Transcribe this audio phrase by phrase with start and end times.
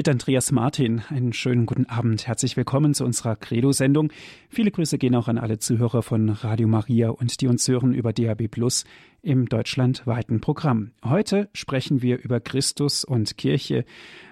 [0.00, 2.26] Mit Andreas Martin einen schönen guten Abend.
[2.26, 4.10] Herzlich willkommen zu unserer Credo-Sendung.
[4.48, 8.14] Viele Grüße gehen auch an alle Zuhörer von Radio Maria und die uns hören über
[8.14, 8.84] DAB Plus
[9.20, 10.92] im deutschlandweiten Programm.
[11.04, 13.84] Heute sprechen wir über Christus und Kirche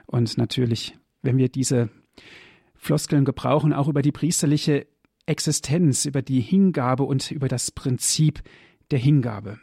[0.07, 1.91] und natürlich, wenn wir diese
[2.75, 4.87] Floskeln gebrauchen, auch über die priesterliche
[5.27, 8.41] Existenz, über die Hingabe und über das Prinzip
[8.91, 9.59] der Hingabe.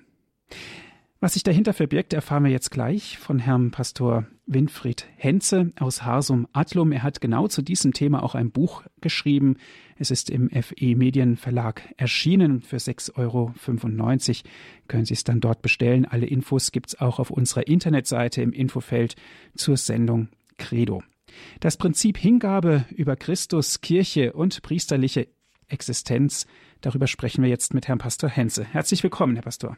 [1.21, 6.45] Was sich dahinter verbirgt, erfahren wir jetzt gleich von Herrn Pastor Winfried Henze aus Harsum
[6.51, 6.91] Adlum.
[6.91, 9.55] Er hat genau zu diesem Thema auch ein Buch geschrieben.
[9.97, 12.61] Es ist im FE Medienverlag erschienen.
[12.61, 13.53] Für 6,95 Euro
[14.87, 16.05] können Sie es dann dort bestellen.
[16.05, 19.15] Alle Infos gibt es auch auf unserer Internetseite im Infofeld
[19.55, 21.01] zur Sendung Credo.
[21.61, 25.27] Das Prinzip Hingabe über Christus, Kirche und priesterliche
[25.69, 26.45] Existenz,
[26.81, 28.65] darüber sprechen wir jetzt mit Herrn Pastor Henze.
[28.65, 29.77] Herzlich willkommen, Herr Pastor.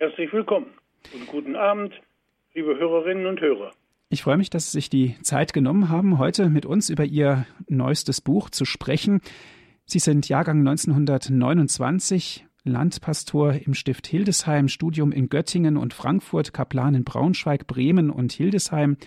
[0.00, 0.66] Herzlich willkommen
[1.12, 1.92] und guten Abend,
[2.54, 3.72] liebe Hörerinnen und Hörer.
[4.10, 7.46] Ich freue mich, dass Sie sich die Zeit genommen haben, heute mit uns über Ihr
[7.66, 9.20] neuestes Buch zu sprechen.
[9.86, 17.02] Sie sind Jahrgang 1929, Landpastor im Stift Hildesheim, Studium in Göttingen und Frankfurt, Kaplan in
[17.02, 18.98] Braunschweig, Bremen und Hildesheim,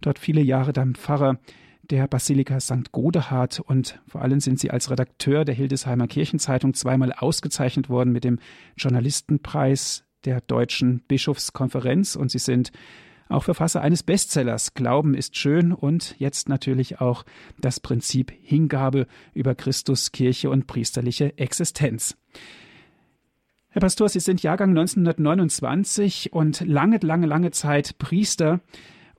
[0.00, 1.38] dort viele Jahre dann Pfarrer
[1.82, 2.90] der Basilika St.
[2.90, 8.24] Godehard und vor allem sind Sie als Redakteur der Hildesheimer Kirchenzeitung zweimal ausgezeichnet worden mit
[8.24, 8.38] dem
[8.78, 12.72] Journalistenpreis der Deutschen Bischofskonferenz und Sie sind
[13.28, 17.24] auch Verfasser eines Bestsellers Glauben ist schön und jetzt natürlich auch
[17.58, 22.16] das Prinzip Hingabe über Christus, Kirche und priesterliche Existenz.
[23.68, 28.60] Herr Pastor, Sie sind Jahrgang 1929 und lange, lange, lange Zeit Priester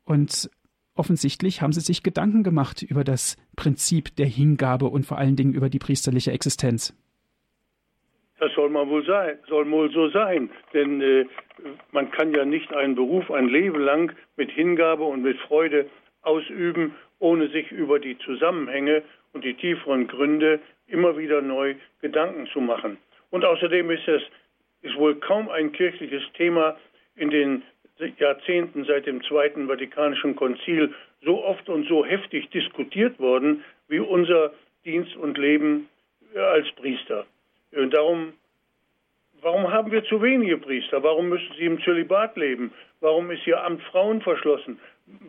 [0.06, 0.50] und
[0.96, 5.54] offensichtlich haben Sie sich Gedanken gemacht über das Prinzip der Hingabe und vor allen Dingen
[5.54, 6.96] über die priesterliche Existenz.
[8.40, 11.26] Das soll mal wohl sein, soll wohl so sein, denn äh,
[11.92, 15.88] man kann ja nicht einen Beruf ein Leben lang mit Hingabe und mit Freude
[16.22, 22.62] ausüben, ohne sich über die Zusammenhänge und die tieferen Gründe immer wieder neu Gedanken zu
[22.62, 22.98] machen.
[23.30, 24.22] Und außerdem ist es
[24.82, 26.78] ist wohl kaum ein kirchliches Thema
[27.16, 27.64] in den
[28.18, 30.94] Jahrzehnten seit dem Zweiten Vatikanischen Konzil
[31.24, 34.54] so oft und so heftig diskutiert worden wie unser
[34.86, 35.90] Dienst und Leben
[36.34, 37.26] als Priester.
[37.76, 38.34] Und darum,
[39.42, 41.04] warum haben wir zu wenige Priester?
[41.04, 42.74] Warum müssen sie im Zölibat leben?
[43.00, 44.80] Warum ist ihr Amt Frauen verschlossen?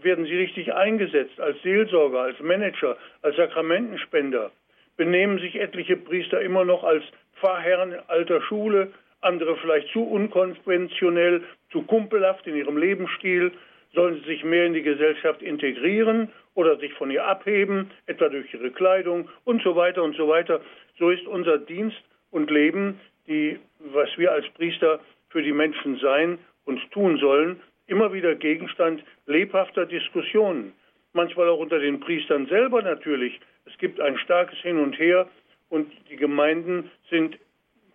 [0.02, 4.50] Werden sie richtig eingesetzt als Seelsorger, als Manager, als Sakramentenspender?
[4.96, 7.04] Benehmen sich etliche Priester immer noch als
[7.40, 13.52] Pfarrherren alter Schule, andere vielleicht zu unkonventionell, zu kumpelhaft in ihrem Lebensstil?
[13.92, 18.52] Sollen sie sich mehr in die Gesellschaft integrieren oder sich von ihr abheben, etwa durch
[18.54, 20.60] ihre Kleidung und so weiter und so weiter?
[20.98, 26.38] So ist unser Dienst und Leben, die, was wir als Priester für die Menschen sein
[26.64, 30.72] und tun sollen, immer wieder Gegenstand lebhafter Diskussionen.
[31.12, 33.40] Manchmal auch unter den Priestern selber natürlich.
[33.66, 35.28] Es gibt ein starkes Hin und Her
[35.68, 37.38] und die Gemeinden sind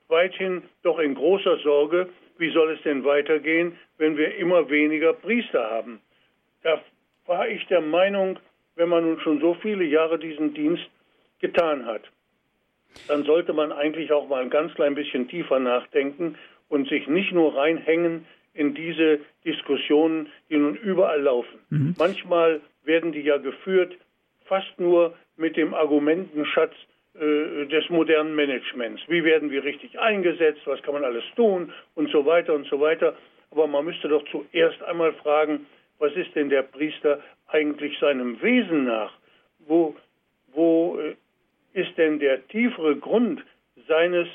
[0.08, 5.70] weithin doch in großer Sorge, wie soll es denn weitergehen, wenn wir immer weniger Priester
[5.70, 6.02] haben.
[6.64, 6.82] Da
[7.26, 8.38] war ich der Meinung,
[8.76, 10.86] wenn man nun schon so viele Jahre diesen Dienst
[11.40, 12.02] getan hat,
[13.08, 16.38] dann sollte man eigentlich auch mal ein ganz klein bisschen tiefer nachdenken
[16.70, 21.60] und sich nicht nur reinhängen in diese Diskussionen, die nun überall laufen.
[21.70, 21.96] Mhm.
[21.98, 23.96] Manchmal werden die ja geführt
[24.46, 26.74] fast nur mit dem Argumentenschatz
[27.16, 29.02] äh, des modernen Managements.
[29.08, 30.62] Wie werden wir richtig eingesetzt?
[30.66, 31.72] Was kann man alles tun?
[31.96, 33.16] Und so weiter und so weiter.
[33.52, 35.66] Aber man müsste doch zuerst einmal fragen,
[36.00, 39.14] was ist denn der Priester eigentlich seinem Wesen nach?
[39.60, 39.96] Wo,
[40.54, 41.16] wo äh,
[41.76, 43.44] ist denn der tiefere Grund
[43.88, 44.28] seines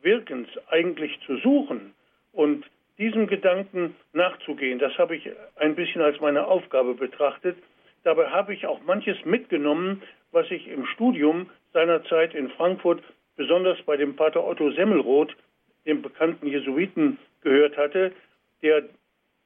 [0.00, 1.92] Wirkens eigentlich zu suchen
[2.32, 2.64] und
[2.98, 4.78] diesem Gedanken nachzugehen.
[4.78, 7.58] Das habe ich ein bisschen als meine Aufgabe betrachtet.
[8.04, 10.02] Dabei habe ich auch manches mitgenommen,
[10.32, 13.02] was ich im Studium seinerzeit in Frankfurt
[13.36, 15.36] besonders bei dem Pater Otto Semmelroth,
[15.84, 18.12] dem bekannten Jesuiten, gehört hatte,
[18.62, 18.84] der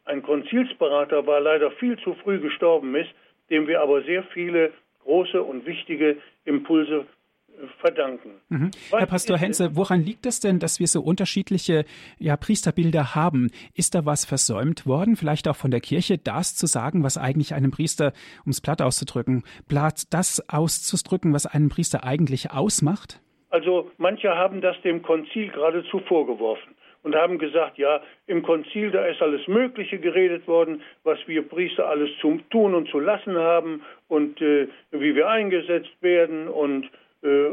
[0.04, 3.10] ein Konzilsberater war, leider viel zu früh gestorben ist,
[3.50, 4.72] dem wir aber sehr viele
[5.04, 7.06] große und wichtige Impulse
[7.48, 8.40] äh, verdanken.
[8.48, 8.70] Mhm.
[8.90, 11.84] Herr Pastor Henze, woran liegt es denn, dass wir so unterschiedliche
[12.18, 13.50] ja, Priesterbilder haben?
[13.74, 17.54] Ist da was versäumt worden, vielleicht auch von der Kirche, das zu sagen, was eigentlich
[17.54, 18.12] einem Priester,
[18.44, 23.20] um es platt auszudrücken, platt das auszudrücken, was einen Priester eigentlich ausmacht?
[23.50, 29.04] Also manche haben das dem Konzil geradezu vorgeworfen und haben gesagt, ja, im Konzil, da
[29.06, 33.82] ist alles Mögliche geredet worden, was wir Priester alles zu tun und zu lassen haben
[34.10, 36.90] und äh, wie wir eingesetzt werden und
[37.22, 37.50] äh,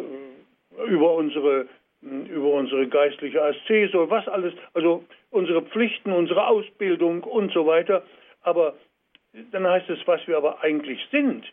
[0.88, 1.68] über unsere
[2.02, 8.04] über unsere geistliche Aszese, was alles, also unsere Pflichten, unsere Ausbildung und so weiter.
[8.42, 8.76] Aber
[9.52, 11.44] dann heißt es, was wir aber eigentlich sind.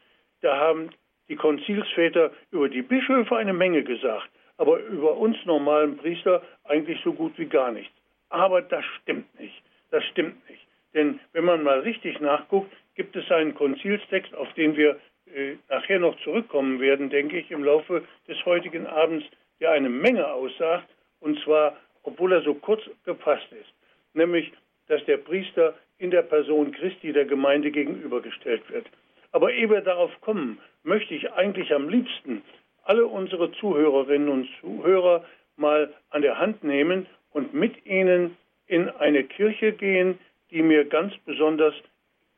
[0.42, 0.90] Da haben
[1.28, 4.28] die Konzilsväter über die Bischöfe eine Menge gesagt,
[4.58, 7.94] aber über uns normalen Priester eigentlich so gut wie gar nichts.
[8.28, 9.62] Aber das stimmt nicht.
[9.90, 10.66] Das stimmt nicht.
[10.92, 14.98] Denn wenn man mal richtig nachguckt, gibt es einen Konzilstext, auf den wir
[15.34, 19.24] äh, nachher noch zurückkommen werden, denke ich, im Laufe des heutigen Abends,
[19.60, 20.88] der eine Menge aussagt,
[21.20, 23.72] und zwar, obwohl er so kurz gefasst ist,
[24.12, 24.52] nämlich,
[24.88, 28.86] dass der Priester in der Person Christi der Gemeinde gegenübergestellt wird.
[29.32, 32.42] Aber ehe wir darauf kommen, möchte ich eigentlich am liebsten
[32.84, 35.24] alle unsere Zuhörerinnen und Zuhörer
[35.56, 38.36] mal an der Hand nehmen und mit ihnen
[38.66, 40.18] in eine Kirche gehen,
[40.50, 41.74] die mir ganz besonders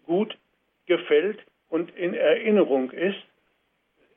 [0.07, 0.37] gut
[0.87, 1.39] gefällt
[1.69, 3.19] und in Erinnerung ist.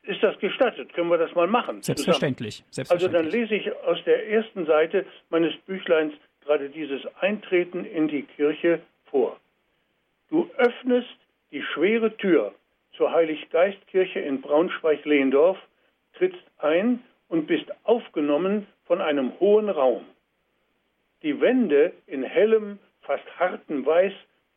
[0.03, 0.93] Ist das gestattet?
[0.93, 1.81] Können wir das mal machen?
[1.81, 2.63] Selbstverständlich.
[2.69, 3.15] Selbstverständlich.
[3.15, 8.23] Also dann lese ich aus der ersten Seite meines Büchleins gerade dieses Eintreten in die
[8.23, 9.39] Kirche vor.
[10.29, 11.15] Du öffnest
[11.51, 12.53] die schwere Tür
[12.93, 15.57] zur Heiliggeistkirche in Braunschweig-Lehndorf,
[16.13, 20.05] trittst ein und bist aufgenommen von einem hohen Raum.
[21.21, 24.13] Die Wände in hellem, fast hartem Weiß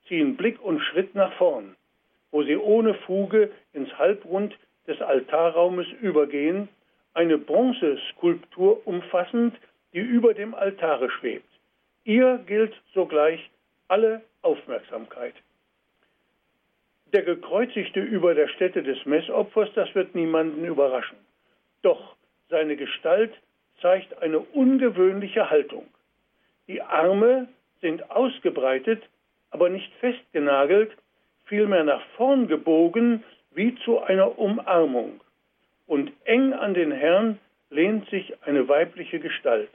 [0.09, 1.77] ziehen Blick und Schritt nach vorn,
[2.33, 4.59] wo sie ohne Fuge ins Halbrund
[4.89, 6.69] des Altarraumes übergehen,
[7.15, 9.55] eine Bronzeskulptur umfassend,
[9.93, 11.49] die über dem Altare schwebt.
[12.05, 13.51] Ihr gilt sogleich
[13.87, 15.35] alle Aufmerksamkeit.
[17.13, 21.19] Der Gekreuzigte über der Stätte des Messopfers, das wird niemanden überraschen.
[21.83, 22.17] Doch
[22.49, 23.35] seine Gestalt
[23.83, 25.87] zeigt eine ungewöhnliche Haltung.
[26.69, 27.49] Die Arme
[27.83, 29.03] sind ausgebreitet,
[29.51, 30.93] aber nicht festgenagelt,
[31.53, 35.21] vielmehr nach vorn gebogen, wie zu einer Umarmung.
[35.87, 37.39] Und eng an den Herrn
[37.69, 39.69] lehnt sich eine weibliche Gestalt.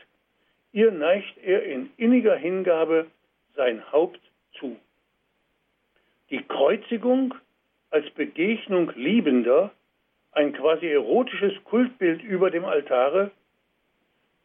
[0.74, 3.06] Ihr neigt er in inniger Hingabe
[3.56, 4.20] sein Haupt
[4.58, 4.76] zu.
[6.32, 7.36] Die Kreuzigung
[7.92, 9.70] als Begegnung Liebender,
[10.32, 13.30] ein quasi erotisches Kultbild über dem Altare,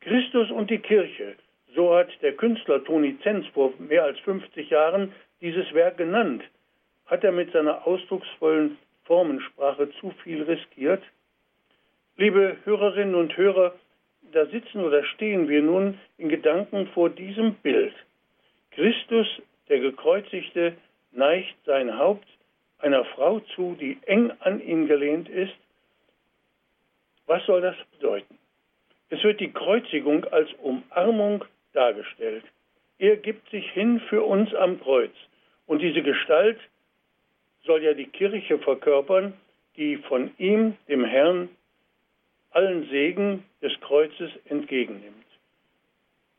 [0.01, 1.37] Christus und die Kirche
[1.75, 6.45] so hat der Künstler Toni Zenz vor mehr als 50 Jahren dieses Werk genannt.
[7.13, 11.03] Hat er mit seiner ausdrucksvollen Formensprache zu viel riskiert?
[12.17, 13.75] Liebe Hörerinnen und Hörer,
[14.33, 17.93] da sitzen oder stehen wir nun in Gedanken vor diesem Bild.
[18.71, 19.27] Christus,
[19.69, 20.75] der Gekreuzigte,
[21.11, 22.27] neigt sein Haupt
[22.79, 25.53] einer Frau zu, die eng an ihn gelehnt ist.
[27.27, 28.39] Was soll das bedeuten?
[29.11, 31.45] Es wird die Kreuzigung als Umarmung
[31.75, 32.45] dargestellt.
[32.99, 35.13] Er gibt sich hin für uns am Kreuz.
[35.67, 36.59] Und diese Gestalt
[37.65, 39.35] soll ja die Kirche verkörpern,
[39.77, 41.49] die von ihm, dem Herrn,
[42.51, 45.25] allen Segen des Kreuzes entgegennimmt.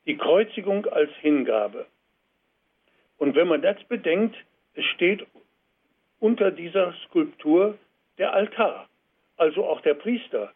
[0.06, 1.88] Die Kreuzigung als Hingabe.
[3.18, 4.36] Und wenn man das bedenkt,
[4.76, 5.26] es steht
[6.20, 7.78] unter dieser Skulptur
[8.18, 8.88] der Altar,
[9.38, 10.54] also auch der Priester,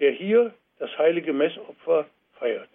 [0.00, 2.06] der hier das heilige Messopfer
[2.38, 2.68] feiert.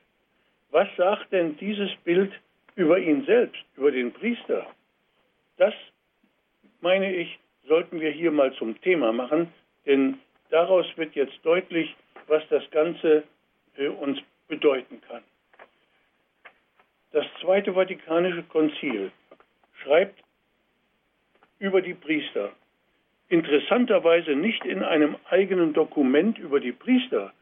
[0.71, 2.31] Was sagt denn dieses Bild
[2.75, 4.65] über ihn selbst, über den Priester?
[5.57, 5.73] Das,
[6.81, 9.51] meine ich, sollten wir hier mal zum Thema machen,
[9.85, 10.19] denn
[10.49, 11.95] daraus wird jetzt deutlich,
[12.27, 13.23] was das Ganze
[13.77, 15.23] äh, uns bedeuten kann.
[17.11, 19.11] Das Zweite Vatikanische Konzil
[19.81, 20.19] schreibt
[21.59, 22.51] über die Priester,
[23.29, 27.33] interessanterweise nicht in einem eigenen Dokument über die Priester,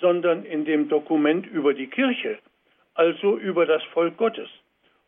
[0.00, 2.38] sondern in dem Dokument über die Kirche,
[2.94, 4.48] also über das Volk Gottes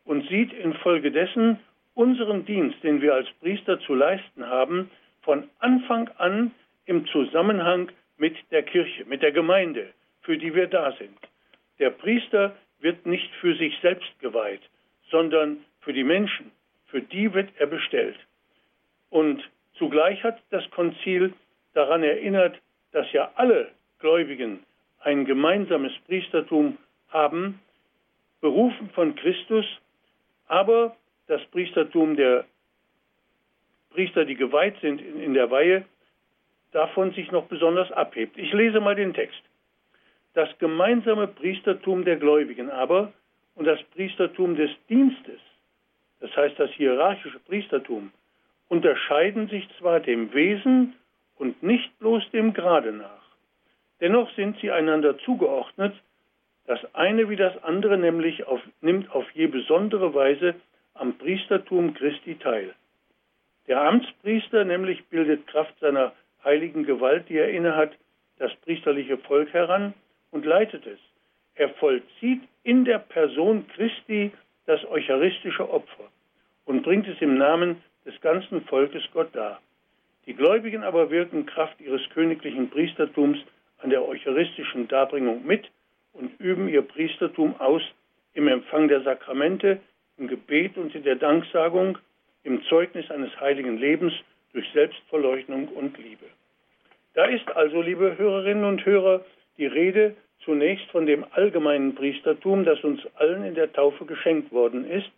[0.05, 1.59] und sieht infolgedessen
[1.95, 6.51] unseren Dienst, den wir als Priester zu leisten haben, von Anfang an
[6.85, 11.17] im Zusammenhang mit der Kirche, mit der Gemeinde, für die wir da sind.
[11.79, 14.61] Der Priester wird nicht für sich selbst geweiht,
[15.09, 16.51] sondern für die Menschen,
[16.87, 18.17] für die wird er bestellt.
[19.09, 19.41] Und
[19.77, 21.33] zugleich hat das Konzil
[21.73, 22.59] daran erinnert,
[22.91, 24.63] dass ja alle Gläubigen
[24.99, 26.77] ein gemeinsames Priestertum
[27.09, 27.59] haben,
[28.41, 29.65] berufen von Christus,
[30.47, 30.95] aber
[31.27, 32.45] das Priestertum der
[33.91, 35.85] Priester, die geweiht sind in, der Weihe,
[36.71, 38.37] davon sich noch besonders abhebt.
[38.37, 39.41] Ich lese mal den Text.
[40.33, 43.13] Das gemeinsame Priestertum der Gläubigen aber
[43.55, 45.39] und das Priestertum des Dienstes,
[46.19, 48.11] das heißt das hierarchische Priestertum,
[48.67, 50.95] unterscheiden sich zwar dem Wesen
[51.37, 53.23] und nicht bloß dem Grade nach.
[54.01, 55.93] Dennoch sind sie einander zugeordnet
[56.67, 60.55] das eine wie das andere nämlich auf, nimmt auf je besondere Weise
[60.95, 62.73] am Priestertum Christi teil.
[63.67, 67.91] Der Amtspriester nämlich bildet Kraft seiner heiligen Gewalt, die er innehat,
[68.37, 69.93] das priesterliche Volk heran
[70.31, 70.99] und leitet es.
[71.55, 74.31] Er vollzieht in der Person Christi
[74.65, 76.09] das eucharistische Opfer
[76.65, 79.61] und bringt es im Namen des ganzen Volkes Gott dar.
[80.25, 83.39] Die Gläubigen aber wirken Kraft ihres königlichen Priestertums
[83.79, 85.69] an der eucharistischen Darbringung mit
[86.13, 87.83] und üben ihr Priestertum aus
[88.33, 89.79] im Empfang der Sakramente,
[90.17, 91.97] im Gebet und in der Danksagung,
[92.43, 94.13] im Zeugnis eines heiligen Lebens
[94.53, 96.25] durch Selbstverleugnung und Liebe.
[97.13, 99.25] Da ist also, liebe Hörerinnen und Hörer,
[99.57, 104.89] die Rede zunächst von dem allgemeinen Priestertum, das uns allen in der Taufe geschenkt worden
[104.89, 105.09] ist,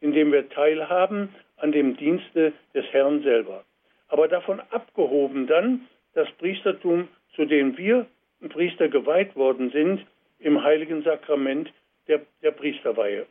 [0.00, 3.64] indem wir teilhaben an dem Dienste des Herrn selber.
[4.08, 8.06] Aber davon abgehoben dann das Priestertum, zu dem wir
[8.48, 10.06] Priester geweiht worden sind
[10.38, 11.72] im heiligen Sakrament
[12.06, 13.26] der, der Priesterweihe.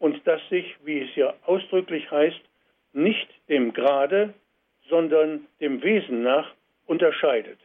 [0.00, 2.40] Und das sich, wie es ja ausdrücklich heißt,
[2.92, 4.34] nicht dem Grade,
[4.88, 6.52] sondern dem Wesen nach
[6.86, 7.58] unterscheidet.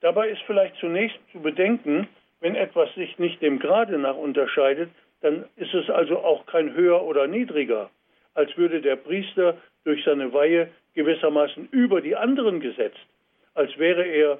[0.00, 2.08] Dabei ist vielleicht zunächst zu bedenken,
[2.40, 4.90] wenn etwas sich nicht dem Grade nach unterscheidet,
[5.20, 7.90] dann ist es also auch kein höher oder niedriger,
[8.34, 13.06] als würde der Priester durch seine Weihe gewissermaßen über die anderen gesetzt,
[13.54, 14.38] als wäre er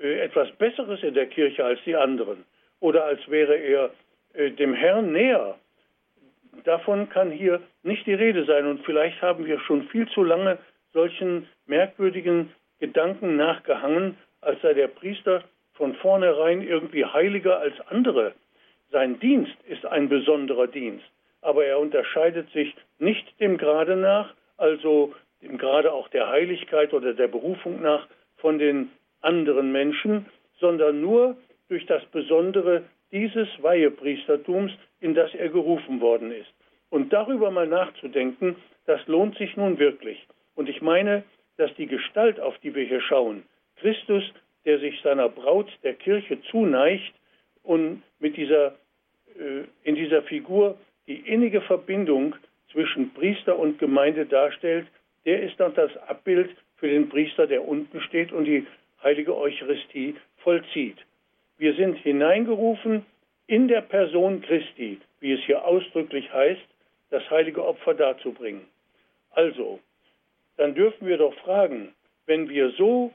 [0.00, 2.44] äh, etwas Besseres in der Kirche als die anderen
[2.80, 3.90] oder als wäre er
[4.34, 5.56] äh, dem Herrn näher.
[6.64, 10.58] Davon kann hier nicht die Rede sein und vielleicht haben wir schon viel zu lange
[10.92, 15.42] solchen merkwürdigen Gedanken nachgehangen, als sei der Priester
[15.74, 18.32] von vornherein irgendwie heiliger als andere.
[18.90, 21.04] Sein Dienst ist ein besonderer Dienst,
[21.40, 27.12] aber er unterscheidet sich nicht dem Grade nach, also dem Grade auch der Heiligkeit oder
[27.12, 28.06] der Berufung nach
[28.36, 30.26] von den anderen Menschen,
[30.60, 31.36] sondern nur
[31.68, 34.72] durch das Besondere dieses Weihepriestertums,
[35.04, 36.50] in das er gerufen worden ist.
[36.88, 38.56] Und darüber mal nachzudenken,
[38.86, 40.26] das lohnt sich nun wirklich.
[40.54, 41.24] Und ich meine,
[41.58, 43.42] dass die Gestalt, auf die wir hier schauen,
[43.76, 44.24] Christus,
[44.64, 47.12] der sich seiner Braut der Kirche zuneigt
[47.62, 48.76] und mit dieser,
[49.38, 52.34] äh, in dieser Figur die innige Verbindung
[52.72, 54.86] zwischen Priester und Gemeinde darstellt,
[55.26, 58.66] der ist dann das Abbild für den Priester, der unten steht und die
[59.02, 60.96] heilige Eucharistie vollzieht.
[61.58, 63.04] Wir sind hineingerufen
[63.46, 66.66] in der Person Christi, wie es hier ausdrücklich heißt,
[67.10, 68.66] das heilige Opfer darzubringen.
[69.30, 69.80] Also,
[70.56, 71.94] dann dürfen wir doch fragen,
[72.26, 73.12] wenn wir so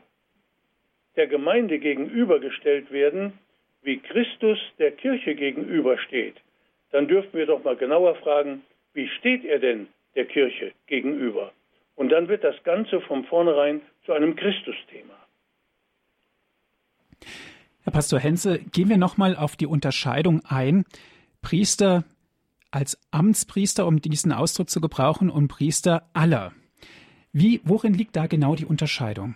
[1.16, 3.34] der Gemeinde gegenübergestellt werden,
[3.82, 6.36] wie Christus der Kirche gegenübersteht,
[6.92, 11.52] dann dürfen wir doch mal genauer fragen, wie steht er denn der Kirche gegenüber?
[11.96, 15.16] Und dann wird das Ganze von vornherein zu einem Christusthema.
[17.90, 20.86] Herr Pastor Henze, gehen wir nochmal auf die Unterscheidung ein.
[21.42, 22.04] Priester
[22.70, 26.52] als Amtspriester, um diesen Ausdruck zu gebrauchen, und Priester aller.
[27.34, 29.34] Wie, worin liegt da genau die Unterscheidung?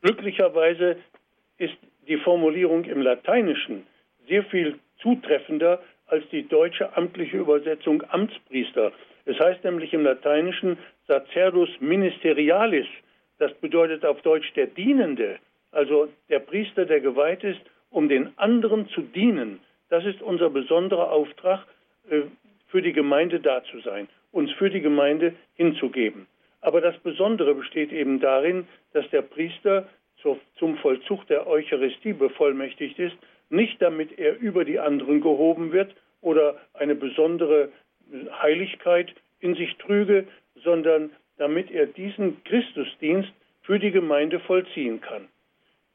[0.00, 0.96] Glücklicherweise
[1.58, 1.76] ist
[2.08, 3.86] die Formulierung im Lateinischen
[4.28, 8.90] sehr viel zutreffender als die deutsche amtliche Übersetzung Amtspriester.
[9.26, 12.88] Es heißt nämlich im Lateinischen Sacerdus Ministerialis.
[13.38, 15.38] Das bedeutet auf Deutsch der Dienende,
[15.70, 17.60] also der Priester, der geweiht ist,
[17.92, 19.60] um den anderen zu dienen.
[19.88, 21.66] Das ist unser besonderer Auftrag,
[22.10, 22.22] äh,
[22.68, 26.26] für die Gemeinde da zu sein, uns für die Gemeinde hinzugeben.
[26.62, 29.86] Aber das Besondere besteht eben darin, dass der Priester
[30.58, 33.16] zum Vollzug der Eucharistie bevollmächtigt ist,
[33.50, 37.70] nicht damit er über die anderen gehoben wird oder eine besondere
[38.40, 40.26] Heiligkeit in sich trüge,
[40.62, 43.32] sondern damit er diesen Christusdienst
[43.62, 45.28] für die Gemeinde vollziehen kann.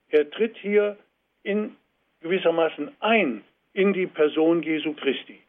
[0.10, 0.98] Er tritt hier
[1.44, 1.76] in
[2.22, 3.44] gewissermaßen ein
[3.74, 5.40] in die Person Jesu Christi.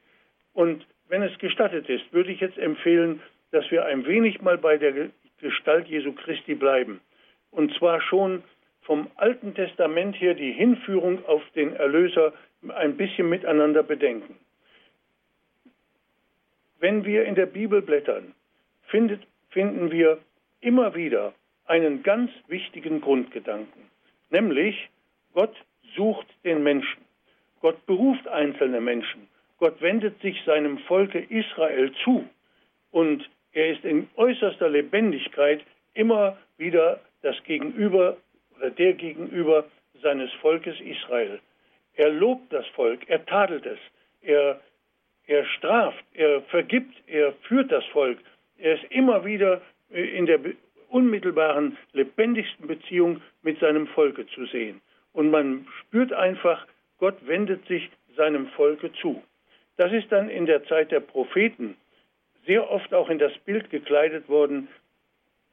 [0.52, 4.76] Und wenn es gestattet ist, würde ich jetzt empfehlen, dass wir ein wenig mal bei
[4.76, 5.10] der
[5.40, 7.00] Gestalt Jesu Christi bleiben.
[7.50, 8.42] Und zwar schon
[8.82, 12.32] vom Alten Testament her die Hinführung auf den Erlöser
[12.68, 14.36] ein bisschen miteinander bedenken.
[16.80, 18.34] Wenn wir in der Bibel blättern,
[18.86, 20.18] findet, finden wir
[20.60, 21.34] immer wieder
[21.66, 23.82] einen ganz wichtigen Grundgedanken,
[24.30, 24.88] nämlich
[25.34, 25.54] Gott
[25.96, 27.04] sucht den Menschen.
[27.60, 29.28] Gott beruft einzelne Menschen.
[29.58, 32.24] Gott wendet sich seinem Volke Israel zu
[32.90, 35.62] und er ist in äußerster Lebendigkeit
[35.94, 38.16] immer wieder das Gegenüber
[38.56, 39.64] oder der Gegenüber
[40.02, 41.40] seines Volkes Israel.
[41.94, 43.78] Er lobt das Volk, er tadelt es,
[44.22, 44.60] er,
[45.26, 48.18] er straft, er vergibt, er führt das Volk.
[48.58, 50.38] Er ist immer wieder in der
[50.88, 54.80] unmittelbaren, lebendigsten Beziehung mit seinem Volke zu sehen.
[55.18, 56.64] Und man spürt einfach,
[56.98, 59.20] Gott wendet sich seinem Volke zu.
[59.76, 61.76] Das ist dann in der Zeit der Propheten
[62.46, 64.68] sehr oft auch in das Bild gekleidet worden,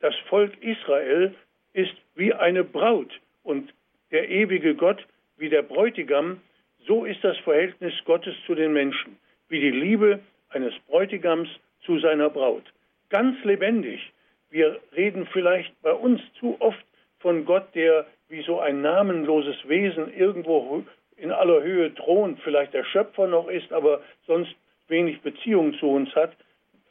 [0.02, 1.34] das Volk Israel
[1.74, 3.74] ist wie eine Braut und
[4.12, 5.04] der ewige Gott
[5.38, 6.42] wie der Bräutigam,
[6.86, 9.18] so ist das Verhältnis Gottes zu den Menschen,
[9.50, 10.20] wie die Liebe
[10.50, 11.50] eines Bräutigams
[11.84, 12.72] zu seiner Braut.
[13.10, 14.12] Ganz lebendig,
[14.52, 16.86] Wir reden vielleicht bei uns zu oft
[17.18, 20.84] von Gott, der wie so ein namenloses Wesen irgendwo
[21.18, 24.54] in aller Höhe thront, vielleicht der Schöpfer noch ist, aber sonst
[24.88, 26.36] wenig Beziehung zu uns hat.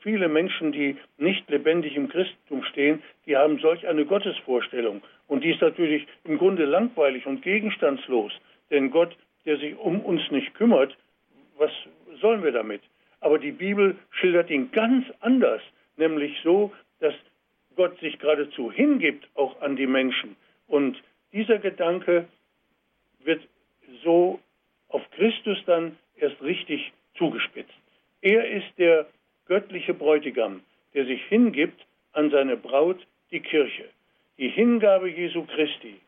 [0.01, 5.03] Viele Menschen, die nicht lebendig im Christentum stehen, die haben solch eine Gottesvorstellung.
[5.29, 8.33] Und die ist natürlich im Grunde langweilig und gegenstandslos.
[8.71, 10.97] Denn Gott, der sich um uns nicht kümmert,
[11.57, 11.71] was
[12.21, 12.83] sollen wir damit?
[13.21, 15.63] Aber die Bibel schildert ihn ganz anders,
[15.97, 17.15] nämlich so, dass
[17.77, 20.37] Gott sich geradezu hingibt auch an die Menschen.
[20.67, 20.97] Und
[21.35, 22.27] dieser Gedanke
[23.25, 23.43] wird
[24.03, 24.41] so
[24.89, 27.75] auf Christus dann erst richtig zugespitzt.
[28.23, 29.07] Er ist der
[29.47, 30.63] göttliche Bräutigam,
[30.95, 33.85] der sich hingibt an seine Braut, die Kirche.
[34.39, 36.01] Die Hingabe Jesu Christi.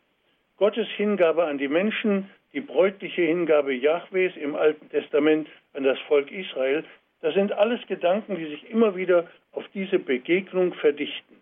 [0.56, 6.30] Gottes Hingabe an die Menschen, die bräutliche Hingabe Jahwes im Alten Testament an das Volk
[6.30, 6.85] Israel,
[7.21, 11.37] das sind alles Gedanken, die sich immer wieder auf diese Begegnung verdichten.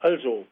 [0.00, 0.46] Also,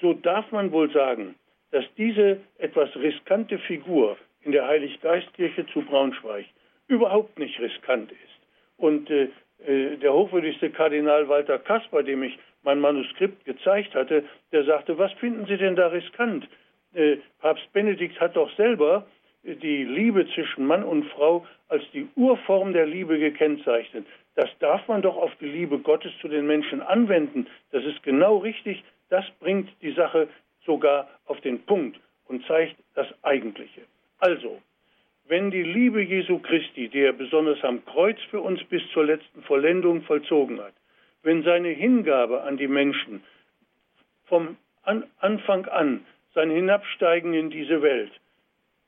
[0.00, 1.34] so darf man wohl sagen,
[1.70, 6.46] dass diese etwas riskante Figur in der Heiliggeistkirche zu Braunschweig
[6.88, 8.18] überhaupt nicht riskant ist.
[8.76, 9.28] Und äh,
[9.66, 15.12] äh, der hochwürdigste Kardinal Walter Kasper, dem ich mein Manuskript gezeigt hatte, der sagte, was
[15.14, 16.48] finden Sie denn da riskant?
[16.94, 19.06] Äh, Papst Benedikt hat doch selber
[19.44, 24.06] äh, die Liebe zwischen Mann und Frau als die Urform der Liebe gekennzeichnet.
[24.34, 27.46] Das darf man doch auf die Liebe Gottes zu den Menschen anwenden.
[27.72, 28.84] Das ist genau richtig.
[29.08, 30.28] Das bringt die Sache
[30.66, 33.82] sogar auf den Punkt und zeigt das Eigentliche.
[34.18, 34.60] Also,
[35.28, 39.42] wenn die Liebe Jesu Christi, die er besonders am Kreuz für uns bis zur letzten
[39.42, 40.74] Vollendung vollzogen hat,
[41.22, 43.22] wenn seine Hingabe an die Menschen
[44.26, 44.56] vom
[45.20, 48.12] Anfang an, sein Hinabsteigen in diese Welt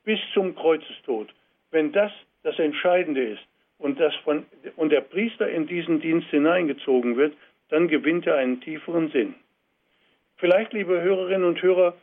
[0.05, 1.33] bis zum Kreuzestod,
[1.71, 2.11] wenn das
[2.43, 3.43] das Entscheidende ist
[3.77, 4.45] und, das von,
[4.77, 7.35] und der Priester in diesen Dienst hineingezogen wird,
[7.69, 9.35] dann gewinnt er einen tieferen Sinn.
[10.39, 11.95] Vielleicht, liebe Hörerinnen und Hörer,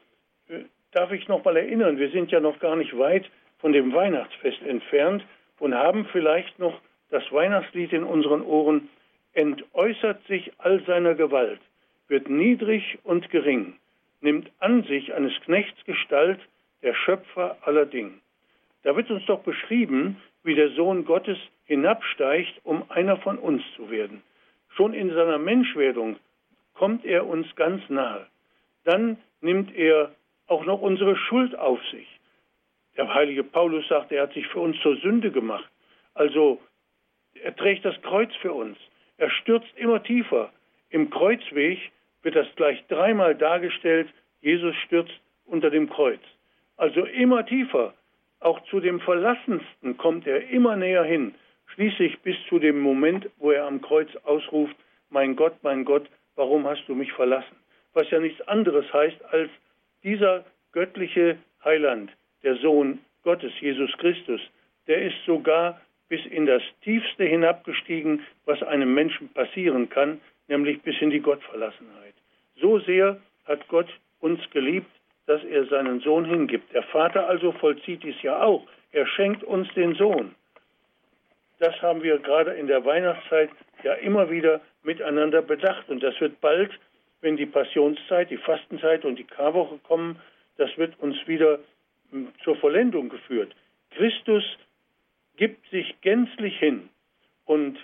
[0.48, 3.24] äh, darf ich noch mal erinnern, wir sind ja noch gar nicht weit
[3.58, 5.24] von dem Weihnachtsfest entfernt
[5.58, 6.78] und haben vielleicht noch
[7.10, 8.90] das Weihnachtslied in unseren Ohren,
[9.32, 11.60] entäußert sich all seiner Gewalt,
[12.08, 13.78] wird niedrig und gering,
[14.20, 16.40] nimmt an sich eines Knechts Gestalt,
[16.82, 18.12] der Schöpfer aller Dinge.
[18.82, 23.90] Da wird uns doch beschrieben, wie der Sohn Gottes hinabsteigt, um einer von uns zu
[23.90, 24.22] werden.
[24.68, 26.16] Schon in seiner Menschwerdung
[26.76, 28.26] kommt er uns ganz nahe.
[28.84, 30.14] Dann nimmt er
[30.46, 32.06] auch noch unsere Schuld auf sich.
[32.96, 35.68] Der heilige Paulus sagt, er hat sich für uns zur Sünde gemacht.
[36.14, 36.60] Also
[37.42, 38.78] er trägt das Kreuz für uns.
[39.18, 40.52] Er stürzt immer tiefer.
[40.90, 41.78] Im Kreuzweg
[42.22, 44.08] wird das gleich dreimal dargestellt.
[44.40, 46.20] Jesus stürzt unter dem Kreuz.
[46.76, 47.94] Also immer tiefer.
[48.40, 51.34] Auch zu dem Verlassensten kommt er immer näher hin.
[51.74, 54.76] Schließlich bis zu dem Moment, wo er am Kreuz ausruft,
[55.10, 57.56] mein Gott, mein Gott, warum hast du mich verlassen?
[57.92, 59.50] Was ja nichts anderes heißt als
[60.02, 64.40] dieser göttliche Heiland, der Sohn Gottes, Jesus Christus,
[64.86, 71.00] der ist sogar bis in das Tiefste hinabgestiegen, was einem Menschen passieren kann, nämlich bis
[71.00, 72.14] in die Gottverlassenheit.
[72.60, 73.88] So sehr hat Gott
[74.20, 74.90] uns geliebt,
[75.26, 76.72] dass er seinen Sohn hingibt.
[76.72, 78.66] Der Vater also vollzieht dies ja auch.
[78.92, 80.34] Er schenkt uns den Sohn.
[81.58, 83.50] Das haben wir gerade in der Weihnachtszeit
[83.82, 85.88] ja immer wieder miteinander bedacht.
[85.88, 86.70] Und das wird bald,
[87.20, 90.20] wenn die Passionszeit, die Fastenzeit und die Karwoche kommen,
[90.58, 91.58] das wird uns wieder
[92.44, 93.54] zur Vollendung geführt.
[93.90, 94.44] Christus
[95.36, 96.88] gibt sich gänzlich hin
[97.44, 97.78] und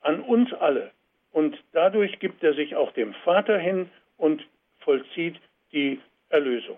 [0.00, 0.90] an uns alle.
[1.32, 4.44] Und dadurch gibt er sich auch dem Vater hin und
[4.80, 5.36] vollzieht
[5.72, 6.76] die Erlösung.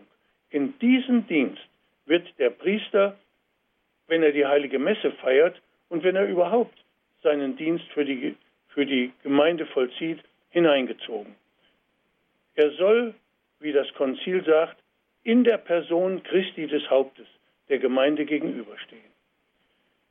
[0.51, 1.67] In diesem Dienst
[2.07, 3.19] wird der Priester,
[4.07, 6.77] wenn er die heilige Messe feiert und wenn er überhaupt
[7.23, 8.37] seinen Dienst für die,
[8.69, 10.21] für die Gemeinde vollzieht,
[10.51, 11.35] hineingezogen.
[12.55, 13.15] Er soll,
[13.61, 14.77] wie das Konzil sagt,
[15.23, 17.27] in der Person Christi des Hauptes
[17.69, 19.11] der Gemeinde gegenüberstehen.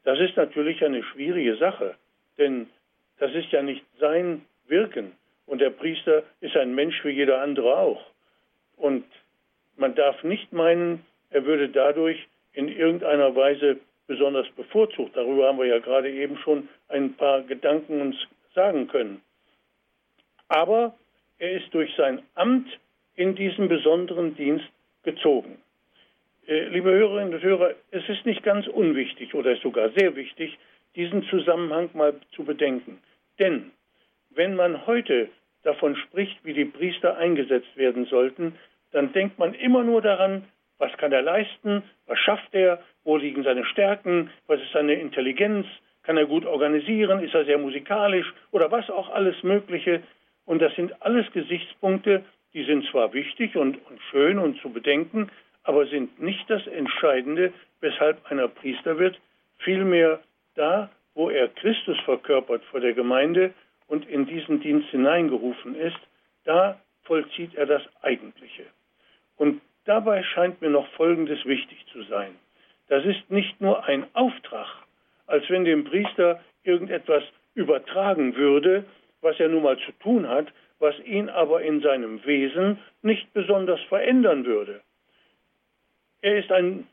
[0.04, 1.96] Das ist natürlich eine schwierige Sache,
[2.38, 2.70] denn
[3.18, 5.14] das ist ja nicht sein Wirken
[5.46, 8.06] und der Priester ist ein Mensch wie jeder andere auch.
[8.78, 9.06] Und
[9.78, 15.15] man darf nicht meinen, er würde dadurch in irgendeiner Weise besonders bevorzugt.
[15.15, 18.15] Darüber haben wir ja gerade eben schon ein paar Gedanken uns
[18.54, 19.22] sagen können.
[20.48, 20.96] Aber
[21.39, 22.68] er ist durch sein Amt
[23.15, 24.65] in diesem besonderen Dienst
[25.04, 25.58] gezogen.
[26.48, 30.58] Äh, liebe Hörerinnen und Hörer, es ist nicht ganz unwichtig oder sogar sehr wichtig,
[30.96, 33.00] diesen Zusammenhang mal zu bedenken.
[33.39, 33.72] Denn
[34.30, 35.30] wenn man heute
[35.63, 38.56] davon spricht, wie die Priester eingesetzt werden sollten,
[38.91, 40.44] dann denkt man immer nur daran,
[40.78, 45.66] was kann er leisten, was schafft er, wo liegen seine Stärken, was ist seine Intelligenz,
[46.04, 48.32] kann er gut organisieren, ist er sehr musikalisch?
[48.52, 50.04] Oder was auch alles Mögliche.
[50.46, 55.30] Und das sind alles Gesichtspunkte, die sind zwar wichtig und, und schön und zu bedenken,
[55.64, 59.20] aber sind nicht das Entscheidende, weshalb einer Priester wird,
[59.58, 60.20] vielmehr
[60.54, 63.54] da, wo er Christus verkörpert vor der Gemeinde
[63.88, 66.00] und in diesen Dienst hineingerufen ist,
[66.44, 68.64] da vollzieht er das Eigentliche.
[69.38, 72.36] Und dabei scheint mir noch Folgendes wichtig zu sein.
[72.88, 74.67] Das ist nicht nur ein Auftrag,
[75.28, 77.24] als wenn dem Priester irgendetwas
[77.56, 78.86] übertragen würde,
[79.21, 80.48] was er nun mal zu tun hat,
[80.80, 84.82] was ihn aber in seinem Wesen nicht besonders verändern würde.
[86.21, 86.88] Er ist ein,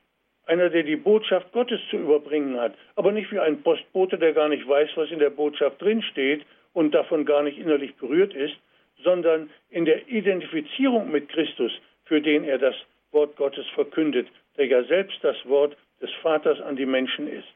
[0.46, 4.48] einer, der die Botschaft Gottes zu überbringen hat, aber nicht wie ein Postbote, der gar
[4.48, 8.54] nicht weiß, was in der Botschaft drinsteht und davon gar nicht innerlich berührt ist,
[9.02, 11.72] sondern in der Identifizierung mit Christus,
[12.12, 12.74] für den er das
[13.12, 17.54] Wort Gottes verkündet, der ja selbst das Wort des Vaters an die Menschen ist.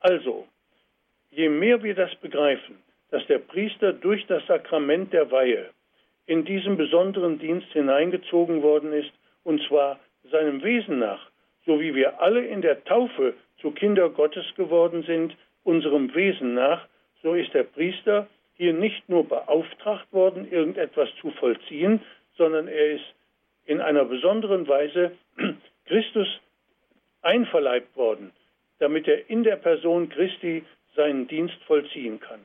[0.00, 0.46] Also,
[1.30, 2.76] je mehr wir das begreifen,
[3.10, 5.70] dass der Priester durch das Sakrament der Weihe
[6.26, 9.10] in diesen besonderen Dienst hineingezogen worden ist,
[9.42, 9.98] und zwar
[10.30, 11.30] seinem Wesen nach,
[11.64, 16.86] so wie wir alle in der Taufe zu Kinder Gottes geworden sind, unserem Wesen nach,
[17.22, 18.26] so ist der Priester
[18.58, 22.00] hier nicht nur beauftragt worden, irgendetwas zu vollziehen,
[22.36, 23.14] sondern er ist
[23.68, 25.12] in einer besonderen Weise
[25.86, 26.26] Christus
[27.20, 28.32] einverleibt worden,
[28.78, 30.64] damit er in der Person Christi
[30.96, 32.40] seinen Dienst vollziehen kann.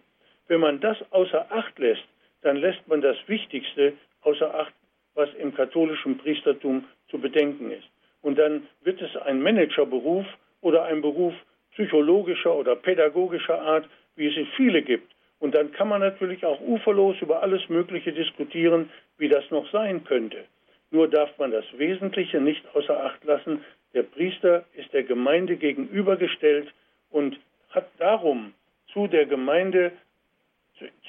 [0.48, 2.04] Wenn man das außer Acht lässt,
[2.42, 4.74] dann lässt man das Wichtigste außer Acht,
[5.16, 7.88] was im katholischen Priestertum zu bedenken ist.
[8.22, 10.26] Und dann wird es ein Managerberuf
[10.60, 11.34] oder ein Beruf
[11.74, 15.10] psychologischer oder pädagogischer Art, wie es viele gibt.
[15.40, 20.04] Und dann kann man natürlich auch uferlos über alles Mögliche diskutieren, wie das noch sein
[20.04, 20.46] könnte.
[20.94, 23.66] Nur darf man das Wesentliche nicht außer Acht lassen.
[23.96, 26.72] Der Priester ist der Gemeinde gegenübergestellt
[27.10, 27.40] und
[27.72, 28.54] hat darum
[28.94, 29.92] zu der Gemeinde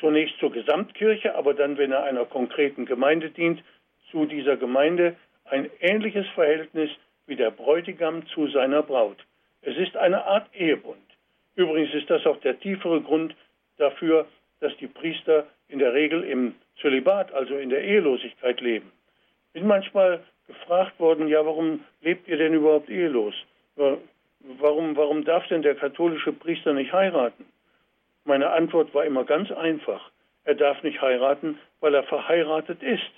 [0.00, 3.62] zunächst zur Gesamtkirche, aber dann, wenn er einer konkreten Gemeinde dient,
[4.10, 6.88] zu dieser Gemeinde ein ähnliches Verhältnis
[7.26, 9.18] wie der Bräutigam zu seiner Braut.
[9.60, 10.96] Es ist eine Art Ehebund.
[11.56, 13.36] Übrigens ist das auch der tiefere Grund
[13.76, 14.26] dafür,
[14.60, 18.90] dass die Priester in der Regel im Zölibat, also in der Ehelosigkeit leben.
[19.54, 23.34] Bin manchmal gefragt worden, ja, warum lebt ihr denn überhaupt ehelos?
[23.76, 27.46] Warum, warum darf denn der katholische Priester nicht heiraten?
[28.24, 30.10] Meine Antwort war immer ganz einfach.
[30.44, 33.10] Er darf nicht heiraten, weil er verheiratet ist,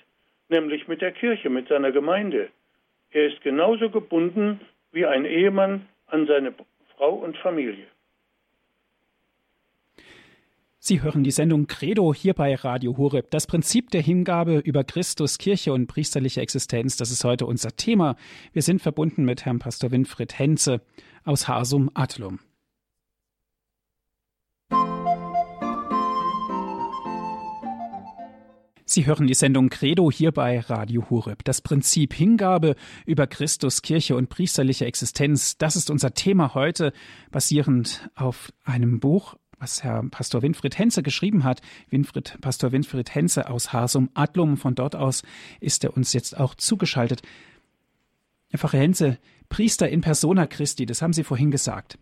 [0.47, 2.49] nämlich mit der Kirche, mit seiner Gemeinde.
[3.11, 6.53] Er ist genauso gebunden wie ein Ehemann an seine
[6.95, 7.87] Frau und Familie.
[10.87, 13.29] Sie hören die Sendung Credo hier bei Radio Horeb.
[13.29, 18.15] Das Prinzip der Hingabe über Christus, Kirche und priesterliche Existenz, das ist heute unser Thema.
[18.53, 20.79] Wir sind verbunden mit Herrn Pastor Winfried Henze
[21.25, 22.39] aus Hasum Adlum.
[28.85, 31.43] Sie hören die Sendung Credo hier bei Radio Horeb.
[31.43, 36.93] Das Prinzip Hingabe über Christus, Kirche und priesterliche Existenz, das ist unser Thema heute,
[37.29, 41.61] basierend auf einem Buch, was Herr Pastor Winfried Henze geschrieben hat.
[41.89, 44.57] Winfried, Pastor Winfried Henze aus Hasum Adlum.
[44.57, 45.23] Von dort aus
[45.59, 47.21] ist er uns jetzt auch zugeschaltet.
[48.49, 49.17] Herr Pfarrer Henze,
[49.49, 51.97] Priester in persona Christi, das haben Sie vorhin gesagt.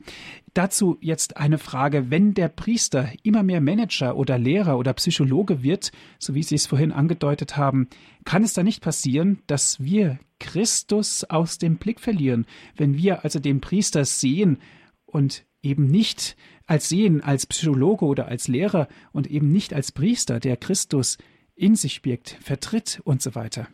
[0.54, 2.10] Dazu jetzt eine Frage.
[2.10, 6.68] Wenn der Priester immer mehr Manager oder Lehrer oder Psychologe wird, so wie Sie es
[6.68, 7.88] vorhin angedeutet haben,
[8.26, 13.40] kann es da nicht passieren, dass wir Christus aus dem Blick verlieren, wenn wir also
[13.40, 14.58] den Priester sehen
[15.06, 16.36] und eben nicht
[16.68, 21.18] als sehen als Psychologe oder als Lehrer und eben nicht als Priester, der Christus
[21.56, 23.68] in sich birgt, vertritt und so weiter.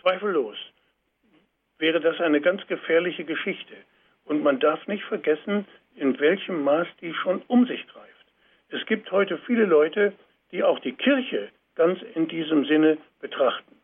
[0.00, 0.56] Zweifellos
[1.78, 3.74] wäre das eine ganz gefährliche Geschichte.
[4.24, 8.08] Und man darf nicht vergessen, in welchem Maß die schon um sich greift.
[8.68, 10.12] Es gibt heute viele Leute,
[10.52, 13.76] die auch die Kirche ganz in diesem Sinne betrachten.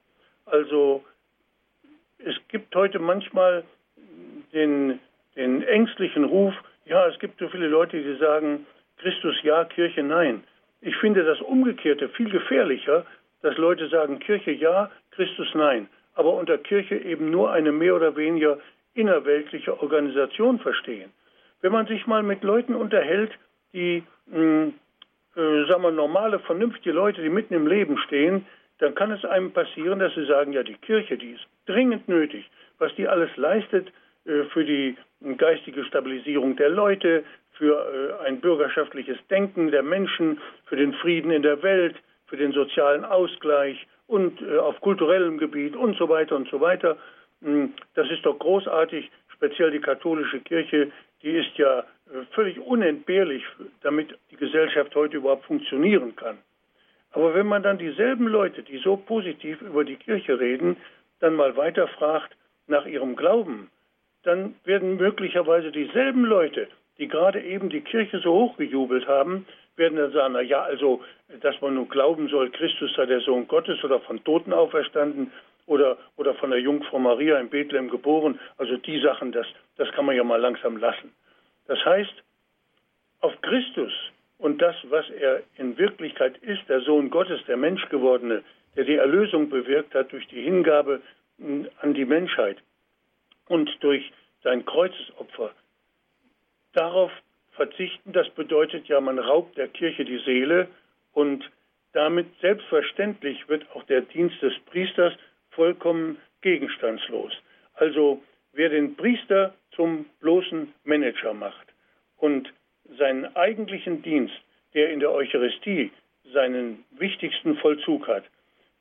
[0.45, 1.03] Also
[2.19, 3.65] es gibt heute manchmal
[4.53, 4.99] den,
[5.37, 6.55] den ängstlichen Ruf,
[6.87, 8.67] ja, es gibt so viele Leute, die sagen,
[8.99, 10.45] Christus ja, Kirche nein.
[10.81, 13.07] Ich finde das Umgekehrte viel gefährlicher,
[13.43, 18.17] dass Leute sagen, Kirche ja, Christus nein aber unter Kirche eben nur eine mehr oder
[18.17, 18.59] weniger
[18.95, 21.13] innerweltliche Organisation verstehen.
[21.61, 23.33] Wenn man sich mal mit Leuten unterhält,
[23.73, 24.75] die, mh, hm,
[25.37, 28.47] äh, sagen wir, normale, vernünftige Leute, die mitten im Leben stehen,
[28.79, 32.49] dann kann es einem passieren, dass sie sagen, ja, die Kirche, die ist dringend nötig,
[32.79, 33.89] was die alles leistet
[34.27, 34.97] äh, für die
[35.37, 41.43] geistige Stabilisierung der Leute, für äh, ein bürgerschaftliches Denken der Menschen, für den Frieden in
[41.43, 46.49] der Welt, für den sozialen Ausgleich, und äh, auf kulturellem Gebiet und so weiter und
[46.49, 46.97] so weiter.
[47.43, 50.91] Hm, das ist doch großartig, speziell die katholische Kirche,
[51.23, 51.85] die ist ja äh,
[52.33, 53.43] völlig unentbehrlich,
[53.83, 56.39] damit die Gesellschaft heute überhaupt funktionieren kann.
[57.13, 60.77] Aber wenn man dann dieselben Leute, die so positiv über die Kirche reden,
[61.21, 63.71] dann mal weiter fragt nach ihrem Glauben,
[64.25, 70.13] dann werden möglicherweise dieselben Leute, die gerade eben die Kirche so hochgejubelt haben, werden dann
[70.13, 71.03] sagen, na ja, also,
[71.41, 75.33] dass man nur glauben soll, Christus sei der Sohn Gottes oder von Toten auferstanden
[75.67, 78.39] oder, oder von der Jungfrau Maria in Bethlehem geboren.
[78.57, 81.13] Also die Sachen, das, das kann man ja mal langsam lassen.
[81.67, 82.15] Das heißt,
[83.21, 83.93] auf Christus
[84.39, 88.43] und das, was er in Wirklichkeit ist, der Sohn Gottes, der Menschgewordene,
[88.77, 91.01] der die Erlösung bewirkt hat durch die Hingabe
[91.81, 92.59] an die Menschheit
[93.49, 95.53] und durch sein Kreuzesopfer,
[96.73, 97.11] darauf
[97.53, 100.69] verzichten, das bedeutet ja, man raubt der Kirche die Seele
[101.13, 101.49] und
[101.93, 105.15] damit selbstverständlich wird auch der Dienst des Priesters
[105.51, 107.33] vollkommen gegenstandslos.
[107.75, 111.69] Also wer den Priester zum bloßen Manager macht
[112.17, 112.53] und
[112.99, 114.35] seinen eigentlichen Dienst,
[114.75, 115.93] der in der Eucharistie
[116.33, 118.25] seinen wichtigsten Vollzug hat,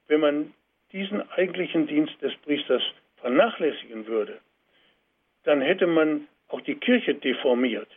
[0.08, 0.54] wenn man
[0.92, 2.84] diesen eigentlichen Dienst des Priesters
[3.18, 4.40] vernachlässigen würde,
[5.44, 7.90] dann hätte man auch die Kirche deformiert.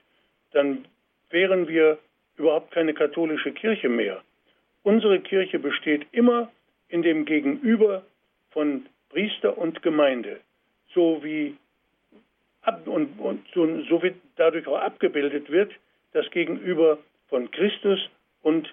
[0.53, 0.87] Dann
[1.31, 1.99] wären wir
[2.37, 4.23] überhaupt keine katholische Kirche mehr.
[4.83, 6.51] Unsere Kirche besteht immer
[6.89, 8.05] in dem Gegenüber
[8.51, 10.41] von Priester und Gemeinde,
[10.95, 11.57] so wie
[12.63, 15.73] ab, und, und so, so wie dadurch auch abgebildet wird,
[16.13, 17.99] das Gegenüber von Christus
[18.43, 18.73] und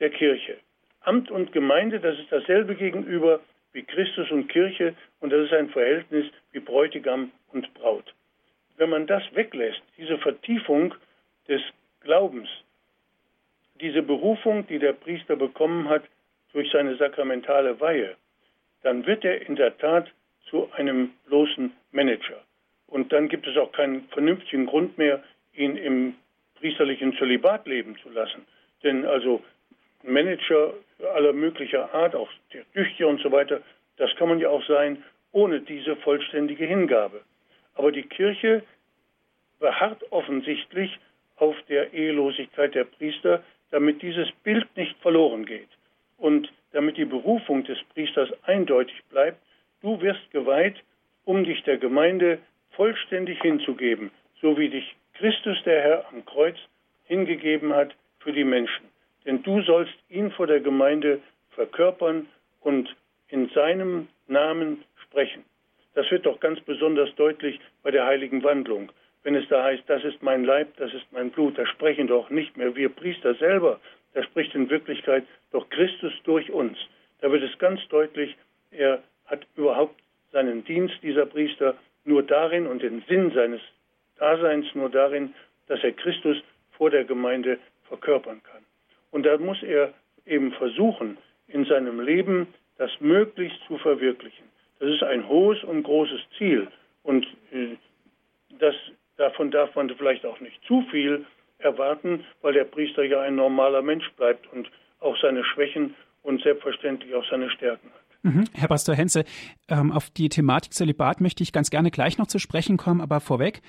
[0.00, 0.56] der Kirche.
[1.00, 3.40] Amt und Gemeinde, das ist dasselbe Gegenüber
[3.74, 8.14] wie Christus und Kirche und das ist ein Verhältnis wie Bräutigam und Braut.
[8.78, 10.94] Wenn man das weglässt, diese Vertiefung
[11.48, 11.60] des
[12.00, 12.48] Glaubens,
[13.80, 16.04] diese Berufung, die der Priester bekommen hat
[16.52, 18.16] durch seine sakramentale Weihe,
[18.82, 20.10] dann wird er in der Tat
[20.48, 22.40] zu einem bloßen Manager.
[22.86, 26.14] Und dann gibt es auch keinen vernünftigen Grund mehr, ihn im
[26.56, 28.46] priesterlichen Zölibat leben zu lassen.
[28.82, 29.42] Denn also
[30.02, 30.74] Manager
[31.06, 33.60] aller möglicher Art, auch der Tüchter und so weiter,
[33.96, 37.22] das kann man ja auch sein, ohne diese vollständige Hingabe.
[37.74, 38.62] Aber die Kirche
[39.58, 40.98] beharrt offensichtlich
[41.36, 45.68] auf der Ehelosigkeit der Priester, damit dieses Bild nicht verloren geht
[46.18, 49.38] und damit die Berufung des Priesters eindeutig bleibt,
[49.82, 50.76] du wirst geweiht,
[51.24, 52.38] um dich der Gemeinde
[52.70, 56.56] vollständig hinzugeben, so wie dich Christus der Herr am Kreuz
[57.04, 58.93] hingegeben hat für die Menschen.
[59.24, 62.26] Denn du sollst ihn vor der Gemeinde verkörpern
[62.60, 62.94] und
[63.28, 65.44] in seinem Namen sprechen.
[65.94, 68.90] Das wird doch ganz besonders deutlich bei der heiligen Wandlung.
[69.22, 72.30] Wenn es da heißt, das ist mein Leib, das ist mein Blut, da sprechen doch
[72.30, 73.80] nicht mehr wir Priester selber,
[74.12, 76.76] da spricht in Wirklichkeit doch Christus durch uns.
[77.20, 78.36] Da wird es ganz deutlich,
[78.70, 79.98] er hat überhaupt
[80.32, 83.60] seinen Dienst, dieser Priester, nur darin und den Sinn seines
[84.18, 85.34] Daseins nur darin,
[85.68, 86.36] dass er Christus
[86.72, 87.58] vor der Gemeinde
[87.88, 88.63] verkörpern kann.
[89.14, 89.94] Und da muss er
[90.26, 92.48] eben versuchen, in seinem Leben
[92.78, 94.44] das möglichst zu verwirklichen.
[94.80, 96.66] Das ist ein hohes und großes Ziel.
[97.04, 97.76] Und äh,
[98.58, 98.74] das,
[99.16, 101.24] davon darf man vielleicht auch nicht zu viel
[101.58, 107.14] erwarten, weil der Priester ja ein normaler Mensch bleibt und auch seine Schwächen und selbstverständlich
[107.14, 108.24] auch seine Stärken hat.
[108.24, 108.44] Mhm.
[108.52, 109.24] Herr Pastor Henze,
[109.68, 113.20] ähm, auf die Thematik Zölibat möchte ich ganz gerne gleich noch zu sprechen kommen, aber
[113.20, 113.62] vorweg,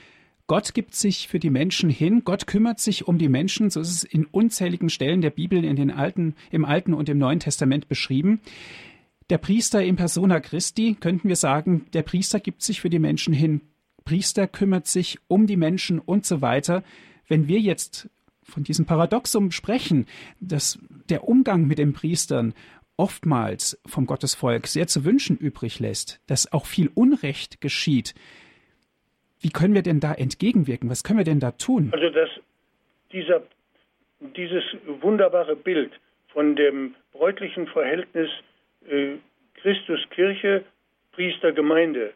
[0.48, 3.90] Gott gibt sich für die Menschen hin, Gott kümmert sich um die Menschen, so ist
[3.90, 7.88] es in unzähligen Stellen der Bibel in den Alten, im Alten und im Neuen Testament
[7.88, 8.42] beschrieben.
[9.32, 13.34] Der Priester in persona Christi, könnten wir sagen, der Priester gibt sich für die Menschen
[13.34, 13.62] hin,
[14.04, 16.84] Priester kümmert sich um die Menschen und so weiter.
[17.28, 18.08] Wenn wir jetzt
[18.44, 20.06] von diesem Paradoxum sprechen,
[20.40, 20.78] dass
[21.10, 22.54] der Umgang mit den Priestern
[22.98, 28.14] oftmals vom Gottesvolk sehr zu wünschen übrig lässt, dass auch viel Unrecht geschieht,
[29.42, 30.90] wie können wir denn da entgegenwirken?
[30.90, 31.90] Was können wir denn da tun?
[31.94, 32.30] Also dass
[33.12, 33.44] dieser,
[34.20, 34.64] dieses
[35.02, 35.92] wunderbare Bild
[36.30, 38.30] von dem bräutlichen Verhältnis
[38.90, 39.16] äh,
[39.56, 40.64] Christus Kirche,
[41.14, 42.14] Priester Gemeinde,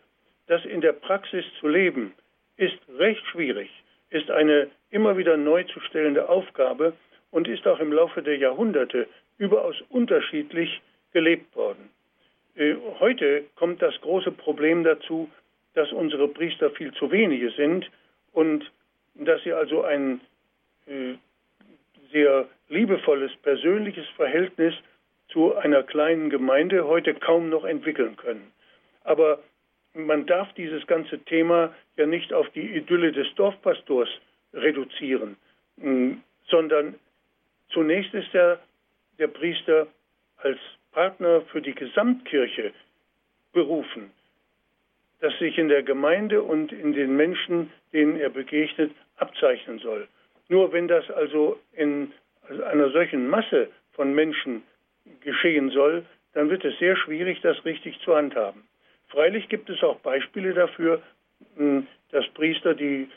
[0.48, 2.14] das in der Praxis zu leben,
[2.58, 3.70] ist recht schwierig,
[4.10, 6.94] ist eine immer wieder neu zu stellende Aufgabe
[7.32, 10.82] und ist auch im Laufe der Jahrhunderte überaus unterschiedlich
[11.14, 11.90] gelebt worden.
[12.56, 15.30] Äh, heute kommt das große Problem dazu,
[15.80, 17.90] dass unsere Priester viel zu wenige sind
[18.34, 18.70] und
[19.16, 20.20] dass sie also ein
[20.88, 21.14] äh,
[22.12, 24.74] sehr liebevolles, persönliches Verhältnis
[25.30, 28.52] zu einer kleinen Gemeinde heute kaum noch entwickeln können.
[29.06, 29.40] Aber
[29.94, 34.10] man darf dieses ganze Thema ja nicht auf die Idylle des Dorfpastors
[34.54, 35.38] reduzieren,
[36.50, 36.96] sondern
[37.70, 38.60] zunächst ist er
[39.18, 39.88] der Priester
[40.38, 40.60] als
[40.92, 42.74] Partner für die Gesamtkirche
[43.54, 44.12] berufen
[45.22, 50.08] das sich in der Gemeinde und in den Menschen, denen er begegnet, abzeichnen soll.
[50.48, 52.12] Nur wenn das also in
[52.66, 54.64] einer solchen Masse von Menschen
[55.22, 58.64] geschehen soll, dann wird es sehr schwierig, das richtig zu handhaben.
[59.10, 61.02] Freilich gibt es auch Beispiele dafür,
[61.58, 63.10] hm, dass Priester, die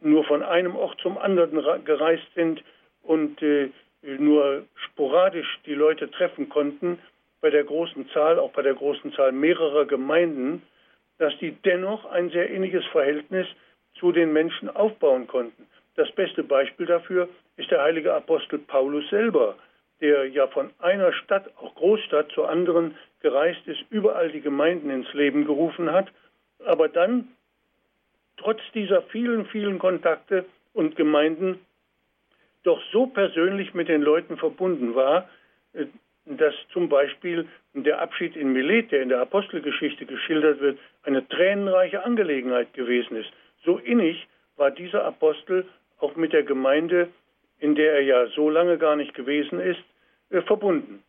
[0.00, 2.62] nur von einem Ort zum anderen gereist sind
[3.02, 3.68] und äh,
[4.02, 6.98] nur sporadisch die Leute treffen konnten,
[7.40, 10.62] bei der großen Zahl, auch bei der großen Zahl mehrerer Gemeinden,
[11.20, 13.46] dass die dennoch ein sehr inniges Verhältnis
[13.98, 15.66] zu den Menschen aufbauen konnten.
[15.94, 17.28] Das beste Beispiel dafür
[17.58, 19.56] ist der heilige Apostel Paulus selber,
[20.00, 25.12] der ja von einer Stadt, auch Großstadt, zur anderen gereist ist, überall die Gemeinden ins
[25.12, 26.10] Leben gerufen hat,
[26.64, 27.28] aber dann
[28.38, 31.60] trotz dieser vielen, vielen Kontakte und Gemeinden
[32.62, 35.28] doch so persönlich mit den Leuten verbunden war,
[35.74, 35.84] äh,
[36.36, 42.04] dass zum Beispiel der Abschied in Milet, der in der Apostelgeschichte geschildert wird, eine tränenreiche
[42.04, 43.30] Angelegenheit gewesen ist.
[43.64, 45.64] So innig war dieser Apostel
[45.98, 47.08] auch mit der Gemeinde,
[47.58, 49.80] in der er ja so lange gar nicht gewesen ist,
[50.30, 51.02] äh, verbunden.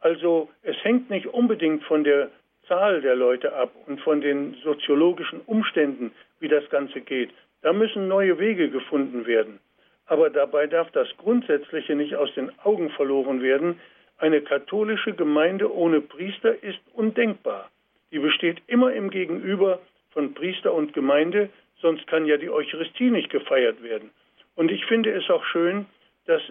[0.00, 2.30] Also es hängt nicht unbedingt von der
[2.66, 7.30] Zahl der Leute ab und von den soziologischen Umständen, wie das Ganze geht.
[7.62, 9.60] Da müssen neue Wege gefunden werden.
[10.06, 13.80] Aber dabei darf das Grundsätzliche nicht aus den Augen verloren werden.
[14.20, 17.70] Eine katholische Gemeinde ohne Priester ist undenkbar.
[18.12, 19.80] Die besteht immer im Gegenüber
[20.10, 21.48] von Priester und Gemeinde,
[21.80, 24.10] sonst kann ja die Eucharistie nicht gefeiert werden.
[24.56, 25.86] Und ich finde es auch schön,
[26.26, 26.42] dass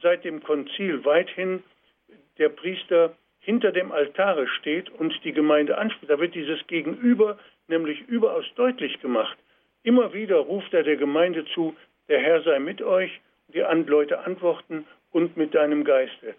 [0.00, 1.62] seit dem Konzil weithin
[2.38, 6.10] der Priester hinter dem Altare steht und die Gemeinde anspricht.
[6.10, 9.36] Da wird dieses Gegenüber nämlich überaus deutlich gemacht.
[9.82, 11.76] Immer wieder ruft er der Gemeinde zu,
[12.08, 16.34] der Herr sei mit euch, die Leute antworten und mit deinem Geiste.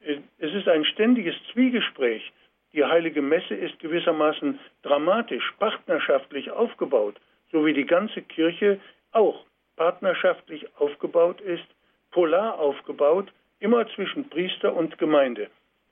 [0.00, 2.32] Es ist ein ständiges Zwiegespräch.
[2.72, 7.16] Die heilige Messe ist gewissermaßen dramatisch, partnerschaftlich aufgebaut,
[7.50, 8.78] so wie die ganze Kirche
[9.12, 9.44] auch
[9.76, 11.66] partnerschaftlich aufgebaut ist,
[12.10, 15.48] polar aufgebaut, immer zwischen Priester und Gemeinde.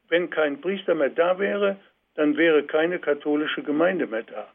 [0.09, 1.77] Wenn kein Priester mehr da wäre,
[2.15, 4.49] dann wäre keine katholische Gemeinde mehr da.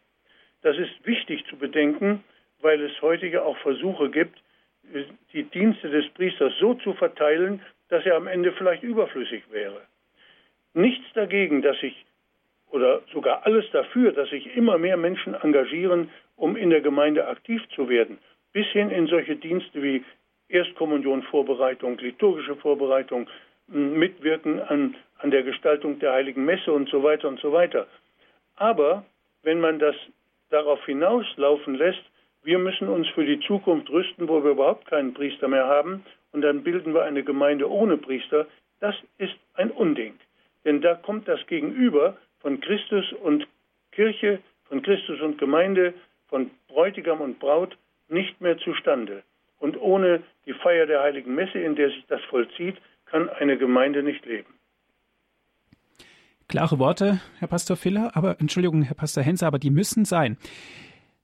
[0.62, 2.24] Das ist wichtig zu bedenken,
[2.62, 4.42] weil es heute ja auch Versuche gibt,
[5.34, 7.62] die Dienste des Priesters so zu verteilen,
[7.92, 9.82] dass er am Ende vielleicht überflüssig wäre.
[10.74, 12.06] Nichts dagegen, dass sich
[12.70, 17.62] oder sogar alles dafür, dass sich immer mehr Menschen engagieren, um in der Gemeinde aktiv
[17.76, 18.18] zu werden,
[18.54, 20.06] bis hin in solche Dienste wie
[20.48, 23.30] Erstkommunionvorbereitung, liturgische Vorbereitung,
[23.68, 27.88] Mitwirken an, an der Gestaltung der Heiligen Messe und so weiter und so weiter.
[28.56, 29.04] Aber
[29.44, 29.96] wenn man das
[30.50, 32.04] darauf hinauslaufen lässt,
[32.44, 36.42] wir müssen uns für die Zukunft rüsten, wo wir überhaupt keinen Priester mehr haben, und
[36.42, 38.48] dann bilden wir eine Gemeinde ohne Priester,
[38.80, 40.14] das ist ein Unding.
[40.66, 43.48] Denn da kommt das Gegenüber von Christus und
[43.92, 45.94] Kirche, von Christus und Gemeinde,
[46.28, 47.78] von Bräutigam und Braut
[48.10, 49.24] nicht mehr zustande.
[49.60, 54.02] Und ohne die Feier der heiligen Messe, in der sich das vollzieht, kann eine Gemeinde
[54.02, 54.54] nicht leben.
[56.48, 60.38] Klare Worte, Herr Pastor Filler, aber Entschuldigung, Herr Pastor Hense, aber die müssen sein.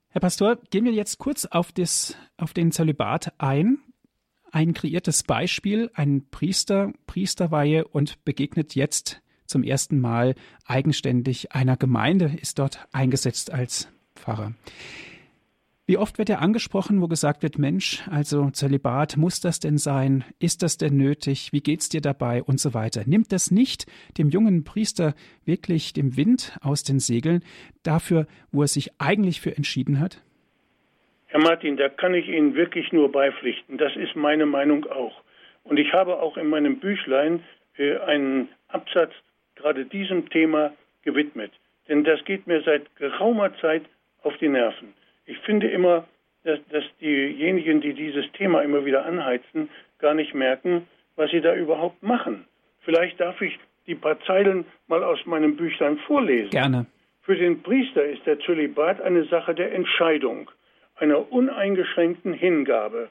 [0.09, 3.79] Herr Pastor, gehen wir jetzt kurz auf, das, auf den Zölibat ein.
[4.51, 12.33] Ein kreiertes Beispiel, ein Priester, Priesterweihe und begegnet jetzt zum ersten Mal eigenständig einer Gemeinde,
[12.41, 14.53] ist dort eingesetzt als Pfarrer.
[15.89, 20.25] Wie oft wird er angesprochen, wo gesagt wird, Mensch, also Zölibat, muss das denn sein?
[20.37, 21.53] Ist das denn nötig?
[21.53, 22.43] Wie geht's dir dabei?
[22.43, 23.03] Und so weiter.
[23.05, 23.85] Nimmt das nicht
[24.17, 27.41] dem jungen Priester wirklich dem Wind aus den Segeln
[27.83, 30.21] dafür, wo er sich eigentlich für entschieden hat?
[31.27, 33.77] Herr Martin, da kann ich Ihnen wirklich nur beipflichten.
[33.77, 35.21] Das ist meine Meinung auch.
[35.63, 37.43] Und ich habe auch in meinem Büchlein
[37.77, 39.11] äh, einen Absatz
[39.55, 41.51] gerade diesem Thema gewidmet.
[41.87, 43.83] Denn das geht mir seit geraumer Zeit
[44.23, 44.93] auf die Nerven.
[45.25, 46.05] Ich finde immer,
[46.43, 51.53] dass, dass diejenigen, die dieses Thema immer wieder anheizen, gar nicht merken, was sie da
[51.55, 52.45] überhaupt machen.
[52.81, 56.51] Vielleicht darf ich die paar Zeilen mal aus meinem Büchlein vorlesen.
[56.51, 56.85] Gerne.
[57.21, 60.49] Für den Priester ist der Zölibat eine Sache der Entscheidung,
[60.97, 63.09] einer uneingeschränkten Hingabe.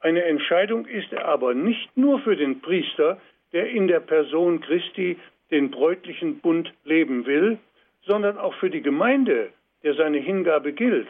[0.00, 3.20] Eine Entscheidung ist er aber nicht nur für den Priester,
[3.52, 5.16] der in der Person Christi
[5.50, 7.58] den bräutlichen Bund leben will,
[8.04, 9.50] sondern auch für die Gemeinde,
[9.82, 11.08] der seine Hingabe gilt.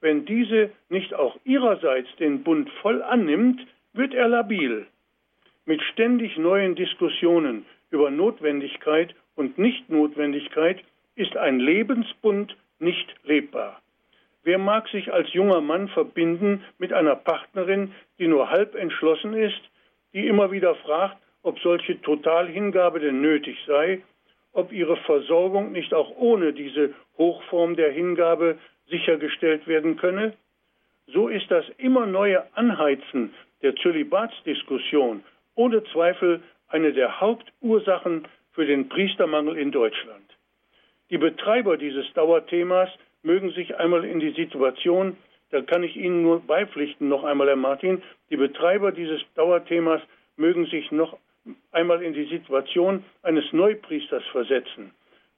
[0.00, 4.86] Wenn diese nicht auch ihrerseits den Bund voll annimmt, wird er labil.
[5.64, 10.82] Mit ständig neuen Diskussionen über Notwendigkeit und Nichtnotwendigkeit
[11.14, 13.80] ist ein Lebensbund nicht lebbar.
[14.46, 19.60] Wer mag sich als junger Mann verbinden mit einer Partnerin, die nur halb entschlossen ist,
[20.12, 24.02] die immer wieder fragt, ob solche Totalhingabe denn nötig sei
[24.52, 28.56] ob ihre Versorgung nicht auch ohne diese Hochform der Hingabe
[28.88, 30.32] sichergestellt werden könne?
[31.08, 35.24] So ist das immer neue Anheizen der Zölibatsdiskussion
[35.56, 40.24] ohne Zweifel eine der Hauptursachen für den Priestermangel in Deutschland.
[41.10, 42.88] Die Betreiber dieses Dauerthemas
[43.26, 45.16] mögen sich einmal in die Situation,
[45.50, 50.00] da kann ich Ihnen nur beipflichten, noch einmal, Herr Martin, die Betreiber dieses Dauerthemas
[50.36, 51.18] mögen sich noch
[51.72, 54.92] einmal in die Situation eines Neupriesters versetzen.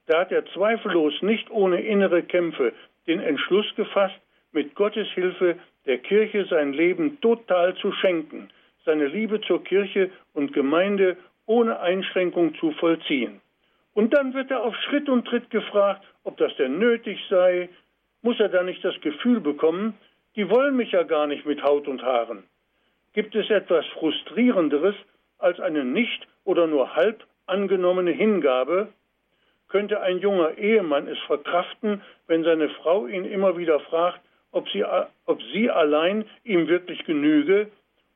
[0.06, 2.72] Da hat er zweifellos nicht ohne innere Kämpfe
[3.06, 4.18] den Entschluss gefasst,
[4.52, 8.50] mit Gottes Hilfe der Kirche sein Leben total zu schenken,
[8.84, 11.16] seine Liebe zur Kirche und Gemeinde
[11.46, 13.40] ohne Einschränkung zu vollziehen.
[13.94, 17.68] Und dann wird er auf Schritt und Tritt gefragt, ob das denn nötig sei.
[18.22, 19.94] Muss er da nicht das Gefühl bekommen,
[20.36, 22.44] die wollen mich ja gar nicht mit Haut und Haaren.
[23.12, 24.94] Gibt es etwas Frustrierenderes
[25.38, 28.88] als eine nicht oder nur halb angenommene Hingabe?
[29.68, 34.20] Könnte ein junger Ehemann es verkraften, wenn seine Frau ihn immer wieder fragt,
[34.52, 34.84] ob sie,
[35.26, 37.70] ob sie allein ihm wirklich genüge,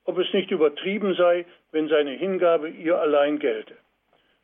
[0.05, 3.75] ob es nicht übertrieben sei, wenn seine Hingabe ihr allein gelte.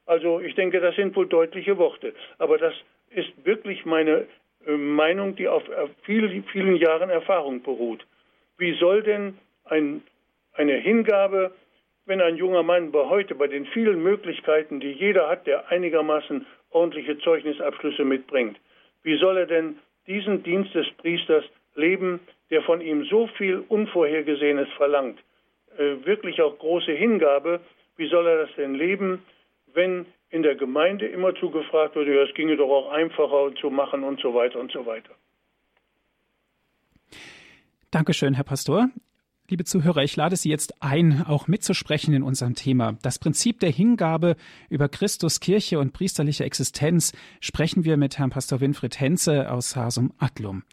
[0.09, 2.73] Also ich denke, das sind wohl deutliche Worte, aber das
[3.11, 4.27] ist wirklich meine
[4.67, 8.07] äh, Meinung, die auf äh, vielen, vielen Jahren Erfahrung beruht.
[8.57, 9.37] Wie soll denn
[9.67, 10.03] ein,
[10.55, 11.53] eine Hingabe,
[12.07, 16.47] wenn ein junger Mann bei heute bei den vielen Möglichkeiten, die jeder hat, der einigermaßen
[16.71, 18.59] ordentliche Zeugnisabschlüsse mitbringt,
[19.03, 21.45] wie soll er denn diesen Dienst des Priesters
[21.75, 25.19] leben, der von ihm so viel Unvorhergesehenes verlangt?
[25.77, 27.61] Äh, wirklich auch große Hingabe,
[27.99, 29.23] wie soll er das denn leben,
[29.75, 34.05] wenn in der Gemeinde immer zugefragt wird, ja, es ginge doch auch einfacher zu machen
[34.05, 35.15] und so weiter und so weiter.
[37.91, 38.91] Dankeschön, Herr Pastor.
[39.51, 42.99] Liebe Zuhörer, ich lade Sie jetzt ein, auch mitzusprechen in unserem Thema.
[43.01, 44.37] Das Prinzip der Hingabe
[44.69, 50.13] über Christus, Kirche und priesterliche Existenz sprechen wir mit Herrn Pastor Winfried Henze aus Hasum
[50.19, 50.65] Adlum.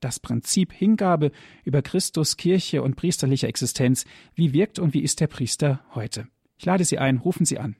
[0.00, 1.30] Das Prinzip Hingabe
[1.62, 4.04] über Christus, Kirche und priesterliche Existenz.
[4.34, 6.26] Wie wirkt und wie ist der Priester heute?
[6.58, 7.76] Ich lade Sie ein, rufen Sie an.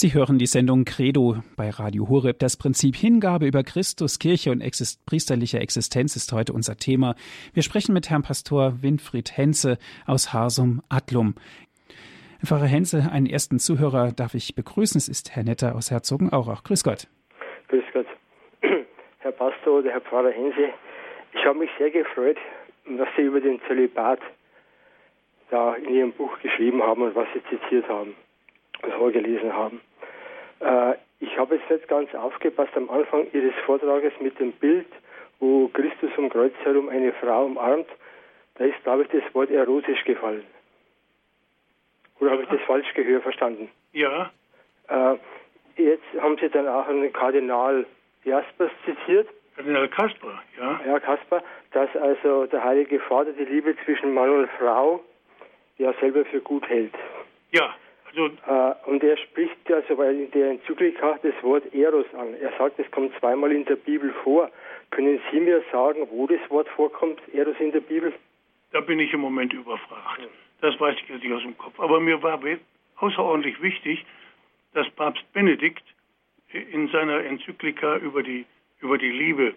[0.00, 2.38] Sie hören die Sendung Credo bei Radio Horeb.
[2.38, 7.16] Das Prinzip Hingabe über Christus, Kirche und exist priesterliche Existenz ist heute unser Thema.
[7.52, 9.76] Wir sprechen mit Herrn Pastor Winfried Henze
[10.06, 11.34] aus Harsum Adlum.
[12.38, 14.96] Herr Pfarrer Henze, einen ersten Zuhörer darf ich begrüßen.
[14.96, 16.64] Es ist Herr Netter aus Herzogenaurach.
[16.64, 17.06] Grüß Gott.
[17.68, 18.06] Grüß Gott.
[19.18, 20.70] Herr Pastor oder Herr Pfarrer Hense,
[21.34, 22.38] ich habe mich sehr gefreut,
[22.86, 24.20] was Sie über den Zölibat
[25.50, 28.14] da in Ihrem Buch geschrieben haben und was Sie zitiert haben
[28.82, 29.80] und vorgelesen haben.
[30.60, 34.88] Äh, ich habe jetzt nicht ganz aufgepasst am Anfang Ihres Vortrages mit dem Bild,
[35.38, 37.88] wo Christus um Kreuz herum eine Frau umarmt.
[38.56, 40.44] Da ist, glaube ich, das Wort erotisch gefallen.
[42.20, 43.70] Oder habe ich das falsch gehört, verstanden?
[43.92, 44.30] Ja.
[44.88, 45.16] Äh,
[45.76, 47.86] jetzt haben Sie dann auch einen Kardinal
[48.24, 49.28] Jaspers zitiert.
[49.56, 50.80] Kardinal Kasper, ja.
[50.86, 51.42] Ja, Kasper,
[51.72, 55.02] dass also der Heilige Vater die Liebe zwischen Mann und Frau
[55.80, 56.94] ja selber für gut hält.
[57.52, 57.74] Ja.
[58.08, 62.34] Also, äh, und er spricht ja soweit in der Enzyklika das Wort Eros an.
[62.40, 64.50] Er sagt, es kommt zweimal in der Bibel vor.
[64.90, 68.12] Können Sie mir sagen, wo das Wort vorkommt, Eros in der Bibel?
[68.72, 70.28] Da bin ich im Moment überfragt.
[70.60, 71.78] Das weiß ich jetzt nicht aus dem Kopf.
[71.78, 72.40] Aber mir war
[72.96, 74.04] außerordentlich wichtig,
[74.74, 75.84] dass Papst Benedikt
[76.52, 78.44] in seiner Enzyklika über die,
[78.80, 79.54] über die Liebe,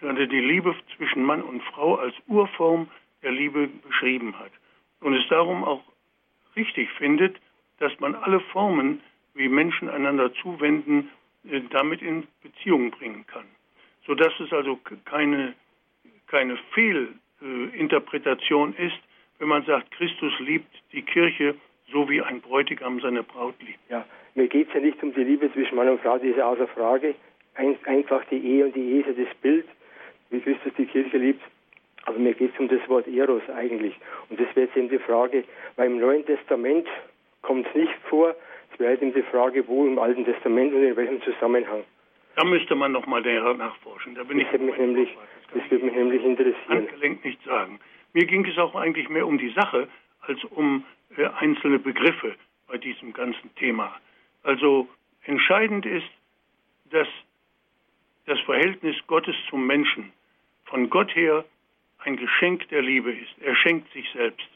[0.00, 2.88] gerade die Liebe zwischen Mann und Frau als Urform
[3.22, 4.50] der Liebe beschrieben hat.
[5.04, 5.82] Und es darum auch
[6.56, 7.36] richtig findet,
[7.78, 9.02] dass man alle Formen,
[9.34, 11.10] wie Menschen einander zuwenden,
[11.46, 13.44] äh, damit in Beziehung bringen kann.
[14.06, 15.52] Sodass es also keine,
[16.26, 18.96] keine Fehlinterpretation ist,
[19.38, 21.54] wenn man sagt, Christus liebt die Kirche
[21.92, 23.80] so wie ein Bräutigam seine Braut liebt.
[23.90, 26.38] Ja, mir geht es ja nicht um die Liebe zwischen Mann und Frau, die ist
[26.38, 27.14] ja außer Frage.
[27.56, 29.66] Ein, einfach die Ehe und die Ehe ist ja das Bild,
[30.30, 31.42] wie Christus die Kirche liebt.
[32.06, 33.94] Aber mir geht es um das Wort Eros eigentlich.
[34.28, 35.44] Und das wäre jetzt eben die Frage,
[35.76, 36.86] weil im Neuen Testament
[37.42, 38.34] kommt es nicht vor.
[38.72, 41.84] Es wäre halt eben die Frage, wo im Alten Testament und in welchem Zusammenhang.
[42.36, 44.14] Da müsste man nochmal nachforschen.
[44.14, 45.08] Da bin das ich würde mich nämlich,
[45.52, 46.56] das, das würde mich nämlich interessieren.
[46.68, 47.78] Handgelenk nicht sagen.
[48.12, 49.88] Mir ging es auch eigentlich mehr um die Sache
[50.22, 50.84] als um
[51.16, 52.34] äh, einzelne Begriffe
[52.66, 53.94] bei diesem ganzen Thema.
[54.42, 54.88] Also
[55.24, 56.06] entscheidend ist,
[56.90, 57.08] dass
[58.26, 60.12] das Verhältnis Gottes zum Menschen
[60.64, 61.44] von Gott her
[62.04, 63.34] ein Geschenk der Liebe ist.
[63.40, 64.46] Er schenkt sich selbst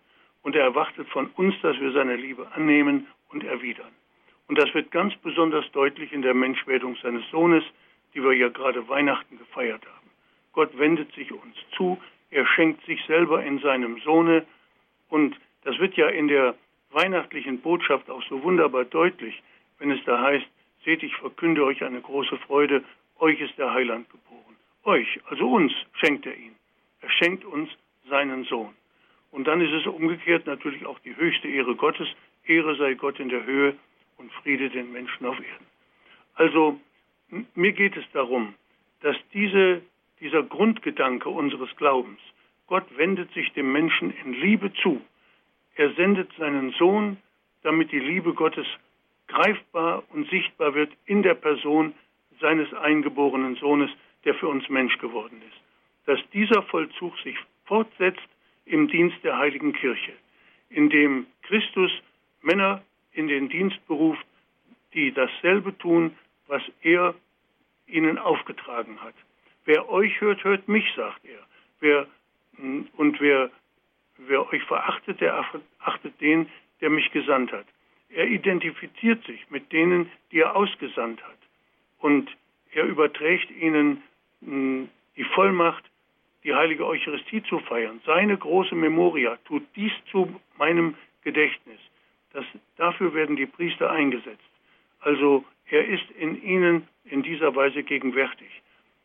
[0.43, 3.93] und er erwartet von uns, dass wir seine Liebe annehmen und erwidern.
[4.49, 7.65] Und das wird ganz besonders deutlich in der Menschwerdung seines Sohnes,
[8.15, 10.11] die wir ja gerade Weihnachten gefeiert haben.
[10.53, 11.99] Gott wendet sich uns zu,
[12.31, 14.47] er schenkt sich selber in seinem Sohne
[15.09, 16.55] und das wird ja in der
[16.91, 19.43] weihnachtlichen Botschaft auch so wunderbar deutlich,
[19.79, 20.47] wenn es da heißt,
[20.85, 22.83] seht, ich verkünde euch eine große Freude,
[23.19, 24.57] euch ist der Heiland geboren.
[24.85, 26.58] Euch, also uns, schenkt er ihn.
[27.01, 27.71] Er schenkt uns
[28.09, 28.75] seinen Sohn.
[29.31, 32.09] Und dann ist es umgekehrt natürlich auch die höchste Ehre Gottes.
[32.47, 33.77] Ehre sei Gott in der Höhe
[34.17, 35.67] und Friede den Menschen auf Erden.
[36.35, 36.81] Also
[37.55, 38.55] mir geht es darum,
[39.01, 39.83] dass diese,
[40.21, 42.21] dieser Grundgedanke unseres Glaubens,
[42.67, 45.01] Gott wendet sich dem Menschen in Liebe zu.
[45.75, 47.19] Er sendet seinen Sohn,
[47.63, 48.67] damit die Liebe Gottes
[49.27, 51.95] greifbar und sichtbar wird in der Person
[52.41, 53.91] seines eingeborenen Sohnes,
[54.25, 55.68] der für uns Mensch geworden ist.
[56.09, 57.37] Dass dieser Vollzug sich
[57.67, 58.27] fortsetzt
[58.65, 60.15] im Dienst der heiligen Kirche,
[60.71, 61.93] in dem Christus
[62.41, 62.83] Männer
[63.13, 64.25] in den Dienst beruft,
[64.95, 67.15] die dasselbe tun, was er
[67.87, 69.13] ihnen aufgetragen hat.
[69.67, 71.41] Wer euch hört, hört mich, sagt er.
[71.81, 72.07] Wer,
[72.97, 73.51] und wer,
[74.17, 75.45] wer euch verachtet, der
[75.81, 76.49] achtet den,
[76.81, 77.67] der mich gesandt hat.
[78.09, 81.39] Er identifiziert sich mit denen, die er ausgesandt hat.
[81.99, 82.35] Und
[82.73, 84.03] er überträgt ihnen
[84.41, 85.85] die Vollmacht,
[86.49, 88.01] die heilige Eucharistie zu feiern.
[88.07, 91.79] Seine große Memoria tut dies zu meinem Gedächtnis.
[92.33, 92.45] Das,
[92.79, 94.49] dafür werden die Priester eingesetzt.
[95.01, 98.49] Also er ist in ihnen in dieser Weise gegenwärtig.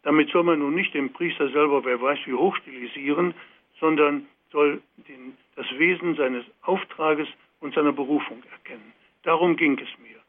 [0.04, 3.34] Damit soll man nun nicht den Priester selber, wer weiß wie hoch stilisieren,
[3.78, 7.28] sondern soll den, das Wesen seines Auftrages
[7.60, 8.94] und seiner Berufung erkennen.
[9.24, 10.20] Darum ging es mir,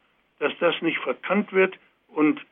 [0.40, 2.44] dass das nicht verkannt wird und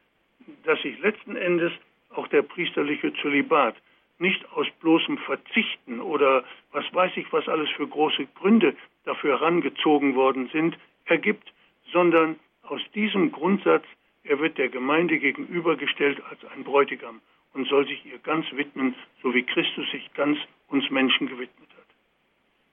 [0.62, 1.72] dass sich letzten Endes
[2.10, 3.74] auch der priesterliche Zölibat
[4.23, 10.14] nicht aus bloßem Verzichten oder was weiß ich, was alles für große Gründe dafür herangezogen
[10.14, 11.53] worden sind, ergibt,
[11.93, 13.85] sondern aus diesem Grundsatz,
[14.25, 17.20] er wird der Gemeinde gegenübergestellt als ein Bräutigam
[17.53, 21.87] und soll sich ihr ganz widmen, so wie Christus sich ganz uns Menschen gewidmet hat.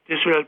[0.08, 0.47] Deshalb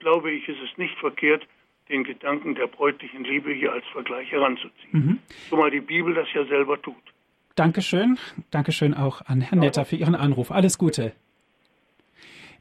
[0.00, 1.46] glaube ich, ist es nicht verkehrt,
[1.88, 4.90] den Gedanken der bräutlichen Liebe hier als Vergleich heranzuziehen.
[4.92, 5.18] Mhm.
[5.50, 7.13] Zumal die Bibel das ja selber tut.
[7.54, 8.18] Dankeschön.
[8.50, 10.50] Dankeschön auch an Herrn Netter für Ihren Anruf.
[10.50, 11.12] Alles Gute.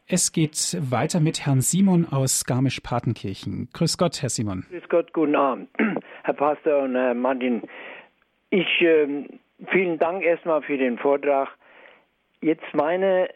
[0.06, 3.70] Es geht weiter mit Herrn Simon aus Garmisch-Partenkirchen.
[3.74, 4.66] Grüß Gott, Herr Simon.
[4.70, 5.70] Grüß Gott, guten Abend,
[6.24, 7.64] Herr Pastor und Herr Martin.
[8.50, 9.26] Ich, äh,
[9.72, 11.50] vielen Dank erstmal für den Vortrag.
[12.42, 13.30] Jetzt meine,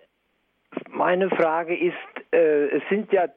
[0.90, 1.96] meine Frage ist,
[2.34, 3.30] äh, es sind ja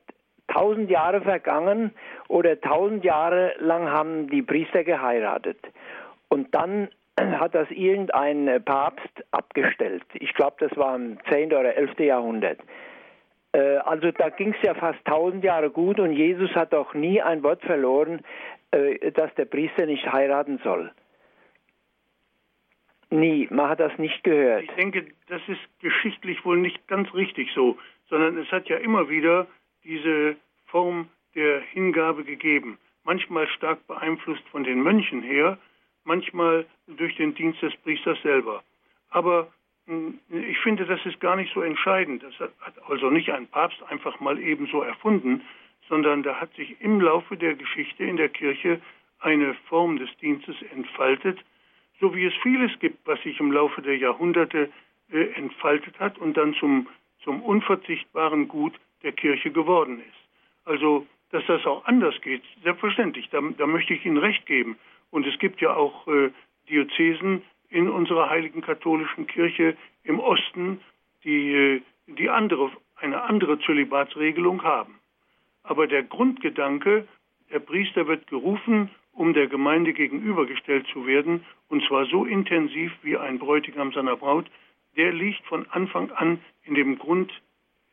[0.49, 1.93] tausend Jahre vergangen
[2.29, 5.59] oder tausend Jahre lang haben die Priester geheiratet.
[6.29, 6.89] Und dann
[7.19, 10.03] hat das irgendein Papst abgestellt.
[10.15, 11.53] Ich glaube, das war im 10.
[11.53, 11.99] oder 11.
[11.99, 12.61] Jahrhundert.
[13.53, 17.21] Äh, also da ging es ja fast tausend Jahre gut und Jesus hat auch nie
[17.21, 18.21] ein Wort verloren,
[18.71, 20.93] äh, dass der Priester nicht heiraten soll.
[23.11, 24.63] Nie, man hat das nicht gehört.
[24.63, 27.77] Ich denke, das ist geschichtlich wohl nicht ganz richtig so,
[28.09, 29.49] sondern es hat ja immer wieder
[29.83, 30.37] diese
[30.67, 32.79] Form der Hingabe gegeben.
[33.03, 35.59] Manchmal stark beeinflusst von den Mönchen her,
[36.05, 38.63] manchmal durch den Dienst des Priesters selber.
[39.11, 39.49] Aber
[39.87, 42.23] hm, ich finde, das ist gar nicht so entscheidend.
[42.23, 45.43] Das hat also nicht ein Papst einfach mal ebenso erfunden,
[45.89, 48.81] sondern da hat sich im Laufe der Geschichte in der Kirche
[49.19, 51.39] eine Form des Dienstes entfaltet,
[52.01, 54.71] so wie es vieles gibt, was sich im Laufe der Jahrhunderte
[55.13, 56.87] äh, entfaltet hat und dann zum,
[57.23, 60.21] zum unverzichtbaren Gut der Kirche geworden ist.
[60.65, 64.79] Also, dass das auch anders geht, selbstverständlich, da, da möchte ich Ihnen recht geben.
[65.11, 66.31] Und es gibt ja auch äh,
[66.69, 70.81] Diözesen in unserer heiligen katholischen Kirche im Osten,
[71.25, 74.99] die, äh, die andere, eine andere Zölibatsregelung haben.
[75.63, 77.07] Aber der Grundgedanke,
[77.51, 83.17] der Priester wird gerufen, um der Gemeinde gegenübergestellt zu werden, und zwar so intensiv wie
[83.17, 84.51] ein Bräutigam seiner Braut,
[84.97, 87.33] der liegt von Anfang an in dem Grund,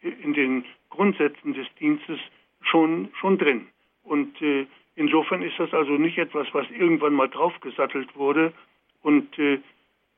[0.02, 2.20] in den Grundsätzen des Dienstes
[2.62, 3.68] schon, schon drin.
[4.04, 4.68] Und äh,
[4.98, 8.52] insofern ist das also nicht etwas, was irgendwann mal draufgesattelt wurde
[9.02, 9.60] und, äh,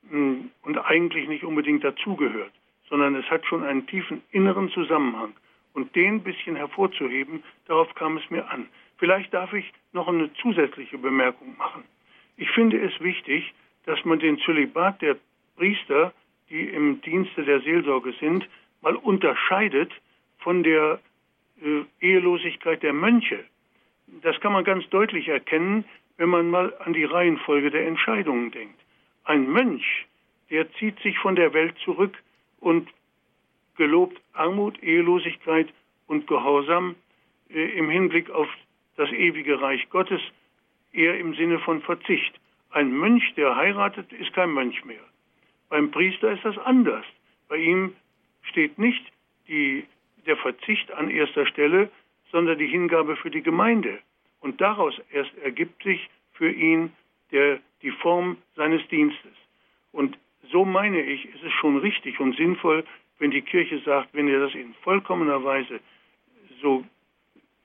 [0.10, 2.52] und eigentlich nicht unbedingt dazugehört,
[2.90, 5.34] sondern es hat schon einen tiefen inneren Zusammenhang.
[5.74, 8.68] Und den ein bisschen hervorzuheben, darauf kam es mir an.
[8.98, 11.84] Vielleicht darf ich noch eine zusätzliche Bemerkung machen.
[12.38, 13.54] Ich finde es wichtig,
[13.86, 15.18] dass man den Zölibat der
[15.58, 16.14] Priester,
[16.50, 18.48] die im Dienste der Seelsorge sind,
[18.82, 19.92] mal unterscheidet
[20.40, 21.00] von der
[21.62, 23.44] äh, Ehelosigkeit der Mönche.
[24.22, 25.86] Das kann man ganz deutlich erkennen,
[26.18, 28.80] wenn man mal an die Reihenfolge der Entscheidungen denkt.
[29.24, 30.06] Ein Mönch,
[30.50, 32.18] der zieht sich von der Welt zurück
[32.60, 32.90] und
[33.78, 35.70] gelobt Armut, Ehelosigkeit
[36.08, 36.96] und Gehorsam
[37.50, 38.50] äh, im Hinblick auf
[38.98, 40.22] das ewige Reich Gottes,
[40.92, 42.34] eher im Sinne von Verzicht.
[42.72, 45.04] Ein Mönch, der heiratet, ist kein Mönch mehr.
[45.70, 47.06] Beim Priester ist das anders.
[47.48, 47.96] Bei ihm
[48.44, 49.04] steht nicht
[49.48, 49.86] die
[50.26, 51.90] der Verzicht an erster Stelle,
[52.32, 54.00] sondern die Hingabe für die Gemeinde.
[54.42, 56.92] Und daraus erst ergibt sich für ihn
[57.32, 59.34] der, die Form seines Dienstes.
[59.92, 60.18] Und
[60.52, 62.84] so meine ich, ist es schon richtig und sinnvoll,
[63.20, 65.80] wenn die Kirche sagt, wenn ihr das in vollkommener Weise
[66.62, 66.86] so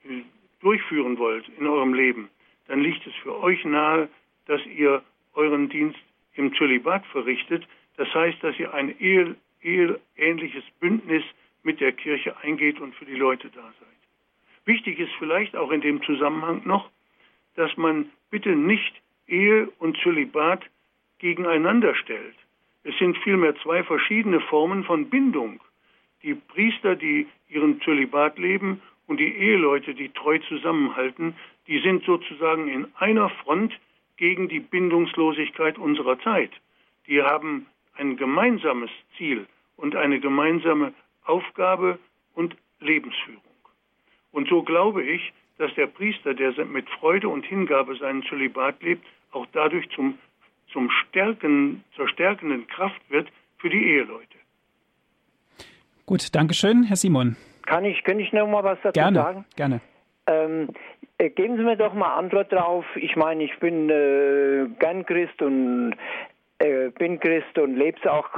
[0.05, 0.23] äh,
[0.61, 2.29] durchführen wollt in eurem Leben,
[2.67, 4.09] dann liegt es für euch nahe,
[4.47, 5.03] dass ihr
[5.35, 5.99] euren Dienst
[6.35, 7.67] im Zölibat verrichtet.
[7.97, 11.23] Das heißt, dass ihr ein ehe, eheähnliches Bündnis
[11.63, 14.04] mit der Kirche eingeht und für die Leute da seid.
[14.67, 16.89] Wichtig ist vielleicht auch in dem Zusammenhang noch,
[17.57, 18.95] dass man bitte nicht
[19.27, 20.63] Ehe und Zölibat
[21.19, 22.35] gegeneinander stellt.
[22.83, 25.61] Es sind vielmehr zwei verschiedene Formen von Bindung.
[26.23, 31.35] Die Priester, die ihren Zölibat leben und die Eheleute, die treu zusammenhalten,
[31.67, 33.73] die sind sozusagen in einer Front
[34.17, 36.51] gegen die Bindungslosigkeit unserer Zeit.
[37.07, 39.47] Die haben ein gemeinsames Ziel
[39.77, 40.93] und eine gemeinsame
[41.25, 41.99] Aufgabe
[42.35, 43.54] und Lebensführung.
[44.35, 49.07] Und so glaube ich, dass der Priester, der mit Freude und Hingabe seinen Zölibat lebt,
[49.31, 50.19] auch dadurch zum,
[50.73, 53.29] zum Stärken, zur stärkenden Kraft wird
[53.59, 54.37] für die Eheleute.
[56.05, 57.37] Gut, danke schön, Herr Simon.
[57.63, 59.45] Kann ich, kann ich noch mal was dazu gerne, sagen?
[59.57, 59.81] Gerne.
[60.27, 60.69] Ähm,
[61.19, 62.85] äh, geben Sie mir doch mal Antwort drauf.
[62.97, 65.95] Ich meine, ich bin äh, gern Christ und
[66.59, 68.29] äh, bin Christ und lebe es auch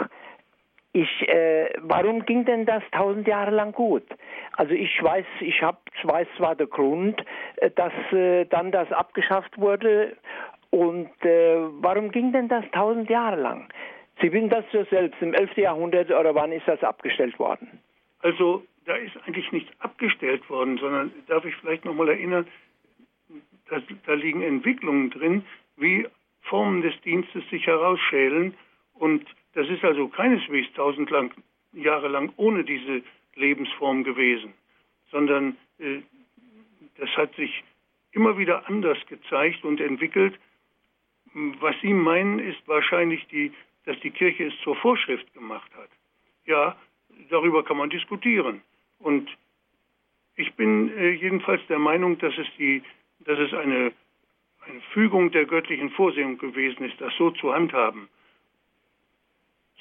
[0.93, 4.05] ich, äh, warum ging denn das tausend Jahre lang gut?
[4.53, 7.23] Also ich weiß, ich hab, weiß zwar der Grund,
[7.57, 10.17] äh, dass äh, dann das abgeschafft wurde
[10.71, 13.69] und äh, warum ging denn das tausend Jahre lang?
[14.21, 15.57] Sie wissen das ja selbst, im 11.
[15.59, 17.79] Jahrhundert oder wann ist das abgestellt worden?
[18.21, 22.47] Also da ist eigentlich nichts abgestellt worden, sondern darf ich vielleicht nochmal erinnern,
[23.69, 25.45] dass, da liegen Entwicklungen drin,
[25.77, 26.07] wie
[26.43, 28.55] Formen des Dienstes sich herausschälen
[28.95, 29.27] und
[29.57, 31.33] das ist also keineswegs tausend lang,
[31.73, 33.03] Jahre lang ohne diese
[33.37, 34.53] Lebensform gewesen,
[35.11, 36.03] sondern äh,
[36.99, 37.65] das hat sich
[38.13, 40.39] immer wieder anders gezeigt und entwickelt.
[41.33, 43.51] Was Sie meinen, ist wahrscheinlich, die,
[43.87, 45.89] dass die Kirche es zur Vorschrift gemacht hat.
[46.45, 46.77] Ja,
[47.31, 48.61] darüber kann man diskutieren.
[48.99, 49.27] Und
[50.37, 52.83] ich bin äh, jedenfalls der Meinung, dass es, die,
[53.21, 53.93] dass es eine,
[54.67, 58.11] eine Fügung der göttlichen Vorsehung gewesen ist, das so zu handhaben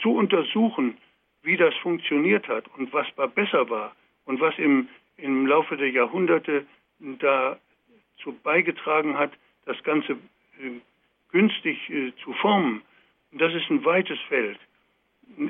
[0.02, 0.98] zu untersuchen,
[1.44, 6.66] wie das funktioniert hat und was besser war und was im, im Laufe der Jahrhunderte
[7.00, 9.32] dazu beigetragen hat,
[9.66, 10.80] das Ganze äh,
[11.32, 12.82] günstig äh, zu formen.
[13.32, 14.58] Das ist ein weites Feld.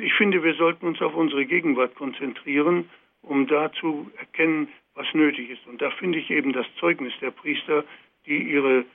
[0.01, 2.89] Ich finde, wir sollten uns auf unsere Gegenwart konzentrieren,
[3.21, 5.67] um da zu erkennen, was nötig ist.
[5.67, 7.83] Und da finde ich eben das Zeugnis der Priester,
[8.25, 8.85] die ihre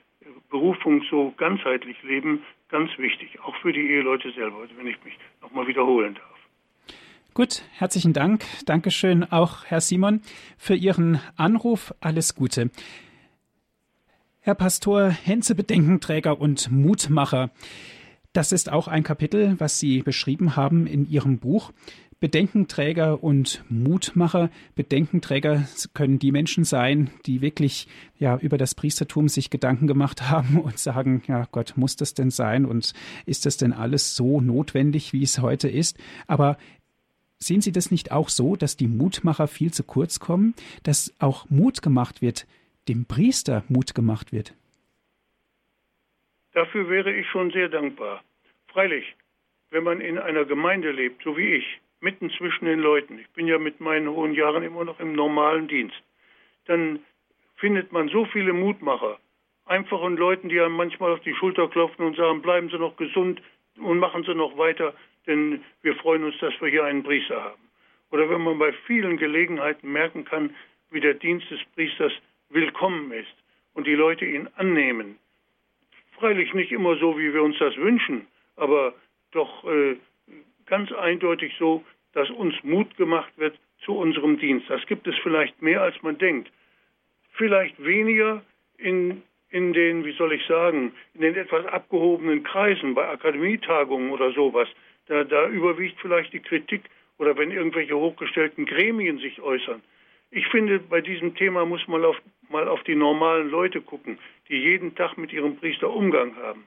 [0.49, 5.67] Berufung so ganzheitlich leben, ganz wichtig, auch für die Eheleute selber, wenn ich mich nochmal
[5.67, 6.95] wiederholen darf.
[7.33, 8.43] Gut, herzlichen Dank.
[8.65, 10.21] Dankeschön auch, Herr Simon,
[10.57, 11.93] für Ihren Anruf.
[12.01, 12.71] Alles Gute.
[14.41, 17.51] Herr Pastor Henze, Bedenkenträger und Mutmacher.
[18.33, 21.71] Das ist auch ein Kapitel, was Sie beschrieben haben in Ihrem Buch.
[22.21, 24.51] Bedenkenträger und Mutmacher.
[24.75, 27.87] Bedenkenträger können die Menschen sein, die wirklich
[28.19, 32.29] ja über das Priestertum sich Gedanken gemacht haben und sagen, ja Gott, muss das denn
[32.29, 32.93] sein und
[33.25, 35.97] ist das denn alles so notwendig, wie es heute ist?
[36.27, 36.57] Aber
[37.39, 40.53] sehen Sie das nicht auch so, dass die Mutmacher viel zu kurz kommen,
[40.83, 42.45] dass auch Mut gemacht wird,
[42.87, 44.53] dem Priester Mut gemacht wird?
[46.53, 48.23] Dafür wäre ich schon sehr dankbar.
[48.67, 49.15] Freilich,
[49.71, 53.47] wenn man in einer Gemeinde lebt, so wie ich, mitten zwischen den Leuten, ich bin
[53.47, 56.01] ja mit meinen hohen Jahren immer noch im normalen Dienst,
[56.65, 56.99] dann
[57.55, 59.19] findet man so viele Mutmacher,
[59.65, 63.41] einfachen Leuten, die einem manchmal auf die Schulter klopfen und sagen, bleiben Sie noch gesund
[63.77, 64.93] und machen Sie noch weiter,
[65.27, 67.61] denn wir freuen uns, dass wir hier einen Priester haben.
[68.09, 70.55] Oder wenn man bei vielen Gelegenheiten merken kann,
[70.89, 72.11] wie der Dienst des Priesters
[72.49, 73.33] willkommen ist
[73.73, 75.17] und die Leute ihn annehmen.
[76.19, 78.27] Freilich nicht immer so, wie wir uns das wünschen,
[78.57, 78.93] aber
[79.31, 79.95] doch äh,
[80.65, 81.83] ganz eindeutig so,
[82.13, 84.69] dass uns Mut gemacht wird zu unserem Dienst.
[84.69, 86.51] Das gibt es vielleicht mehr, als man denkt.
[87.31, 88.43] Vielleicht weniger
[88.77, 94.31] in, in den, wie soll ich sagen, in den etwas abgehobenen Kreisen, bei Akademietagungen oder
[94.31, 94.67] sowas.
[95.07, 96.83] Da, da überwiegt vielleicht die Kritik
[97.17, 99.81] oder wenn irgendwelche hochgestellten Gremien sich äußern.
[100.31, 102.17] Ich finde, bei diesem Thema muss man auf,
[102.49, 106.63] mal auf die normalen Leute gucken, die jeden Tag mit ihrem Priester Umgang haben.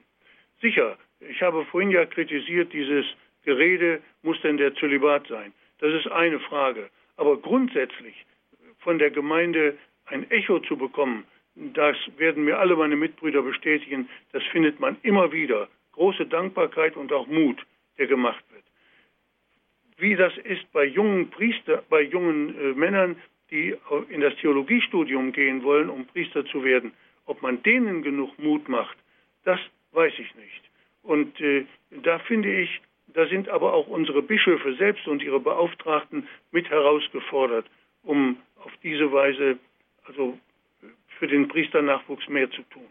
[0.61, 3.05] Sicher, ich habe vorhin ja kritisiert dieses
[3.45, 5.53] Gerede, muss denn der Zölibat sein?
[5.79, 6.89] Das ist eine Frage.
[7.17, 8.25] Aber grundsätzlich
[8.79, 11.25] von der Gemeinde ein Echo zu bekommen,
[11.55, 15.69] das werden mir alle meine Mitbrüder bestätigen, das findet man immer wieder.
[15.93, 17.65] Große Dankbarkeit und auch Mut,
[17.97, 18.63] der gemacht wird.
[19.97, 23.15] Wie das ist bei jungen Priester, bei jungen äh, Männern,
[23.51, 23.75] die
[24.09, 26.91] in das Theologiestudium gehen wollen, um Priester zu werden,
[27.25, 28.97] ob man denen genug Mut macht,
[29.43, 29.59] das
[29.93, 30.61] weiß ich nicht.
[31.03, 32.81] Und äh, da finde ich,
[33.15, 37.65] da sind aber auch unsere Bischöfe selbst und ihre Beauftragten mit herausgefordert,
[38.03, 39.57] um auf diese Weise
[40.05, 40.37] also
[41.17, 42.85] für den Priesternachwuchs mehr zu tun.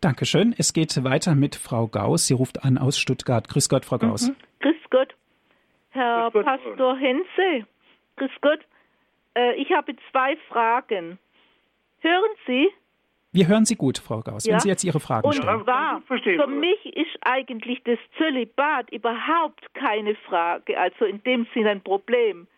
[0.00, 0.54] Dankeschön.
[0.58, 2.26] Es geht weiter mit Frau Gauss.
[2.26, 3.48] Sie ruft an aus Stuttgart.
[3.48, 4.28] Grüß Gott, Frau Gauss.
[4.28, 4.36] Mhm.
[4.60, 5.14] Grüß Gott.
[5.90, 7.66] Herr Grüß Gott, Pastor Hense.
[8.16, 8.60] Grüß Gott.
[9.36, 11.18] Äh, ich habe zwei Fragen.
[12.00, 12.68] Hören Sie?
[13.32, 14.54] Wir hören Sie gut, Frau Gauss, ja?
[14.54, 15.58] wenn Sie jetzt Ihre Fragen Und stellen.
[15.58, 21.70] Und zwar, für mich ist eigentlich das Zölibat überhaupt keine Frage, also in dem Sinne
[21.70, 22.48] ein Problem.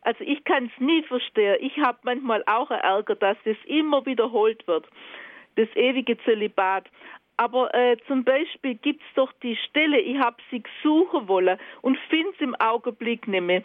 [0.00, 1.56] Also ich kann es nie verstehen.
[1.60, 4.86] Ich habe manchmal auch Ärger, dass das immer wiederholt wird,
[5.56, 6.86] das ewige Zölibat.
[7.36, 11.98] Aber äh, zum Beispiel gibt es doch die Stelle, ich habe sie suchen wollen und
[12.08, 13.62] finde es im Augenblick nicht mehr.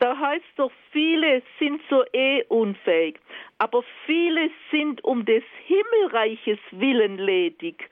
[0.00, 3.20] Da heißt doch, viele sind so eh unfähig,
[3.58, 7.88] aber viele sind um des Himmelreiches willen ledig.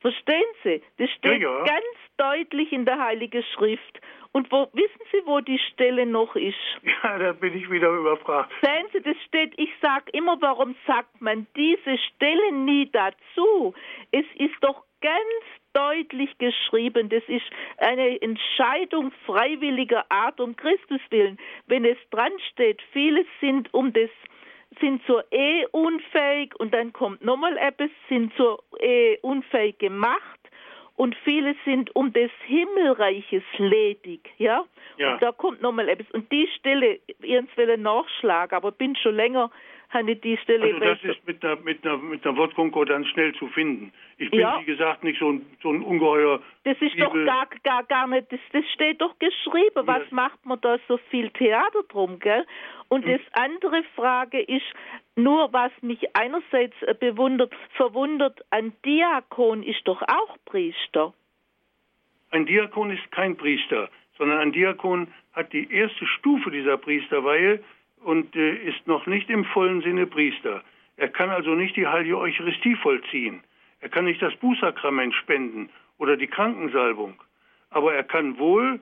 [0.00, 0.80] Verstehen Sie?
[0.98, 1.64] Das steht ja, ja.
[1.64, 4.00] ganz deutlich in der Heiligen Schrift.
[4.30, 6.56] Und wo, wissen Sie, wo die Stelle noch ist?
[7.02, 8.52] Ja, da bin ich wieder überfragt.
[8.62, 13.74] Sehen Sie, das steht, ich sage immer, warum sagt man diese Stelle nie dazu?
[14.12, 17.44] Es ist doch ganz deutlich geschrieben, das ist
[17.78, 21.38] eine Entscheidung freiwilliger Art um Christus willen.
[21.66, 24.10] Wenn es dran steht, viele sind um das
[24.80, 30.38] sind zur Ehe unfähig und dann kommt nochmal etwas, sind zur Ehe unfähig gemacht
[30.98, 34.64] und viele sind um des Himmelreiches ledig, ja?
[34.96, 35.12] ja.
[35.12, 36.10] Und da kommt nochmal etwas.
[36.10, 39.50] Und die Stelle, ihren will nachschlagen, aber bin schon länger
[39.90, 40.64] habe die Stelle.
[40.64, 43.92] Also das ist mit einer, mit einer, mit einer Wortkonkordanz schnell zu finden.
[44.18, 44.60] Ich bin, ja.
[44.60, 46.42] wie gesagt, nicht so ein, so ein ungeheuer.
[46.64, 47.06] Das ist Liebe.
[47.06, 49.86] doch gar, gar, gar nicht, das, das steht doch geschrieben.
[49.86, 50.06] Was ja.
[50.10, 52.44] macht man da so viel Theater drum, gell?
[52.88, 53.12] Und hm.
[53.12, 54.66] das andere Frage ist,
[55.16, 61.14] nur was mich einerseits äh, bewundert, verwundert, ein Diakon ist doch auch Priester.
[62.30, 67.60] Ein Diakon ist kein Priester, sondern ein Diakon hat die erste Stufe dieser Priesterweihe
[68.04, 70.62] und äh, ist noch nicht im vollen Sinne Priester.
[70.96, 73.42] Er kann also nicht die heilige Eucharistie vollziehen.
[73.80, 77.22] Er kann nicht das Bußsakrament spenden oder die Krankensalbung.
[77.70, 78.80] Aber er kann wohl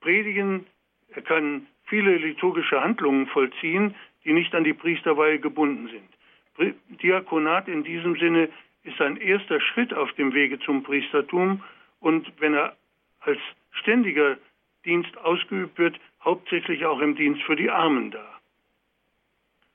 [0.00, 0.66] predigen,
[1.08, 3.94] er kann viele liturgische Handlungen vollziehen,
[4.24, 6.72] die nicht an die Priesterweihe gebunden sind.
[7.02, 8.48] Diakonat in diesem Sinne
[8.82, 11.62] ist ein erster Schritt auf dem Wege zum Priestertum
[12.00, 12.76] und wenn er
[13.20, 13.38] als
[13.72, 14.36] ständiger
[14.84, 18.39] Dienst ausgeübt wird, hauptsächlich auch im Dienst für die Armen da.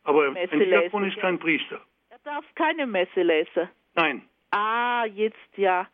[0.05, 1.81] Aber Messe ein Diakon ist kein Priester.
[2.09, 3.69] Er darf keine Messe lesen.
[3.95, 4.21] Nein.
[4.51, 5.87] Ah, jetzt ja.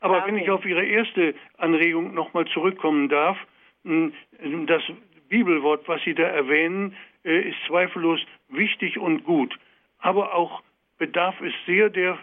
[0.00, 0.36] Aber Amen.
[0.36, 3.36] wenn ich auf Ihre erste Anregung nochmal zurückkommen darf,
[3.84, 4.12] hm,
[4.66, 4.82] das
[5.28, 9.58] Bibelwort, was Sie da erwähnen, äh, ist zweifellos wichtig und gut.
[9.98, 10.62] Aber auch
[10.98, 12.18] bedarf es sehr der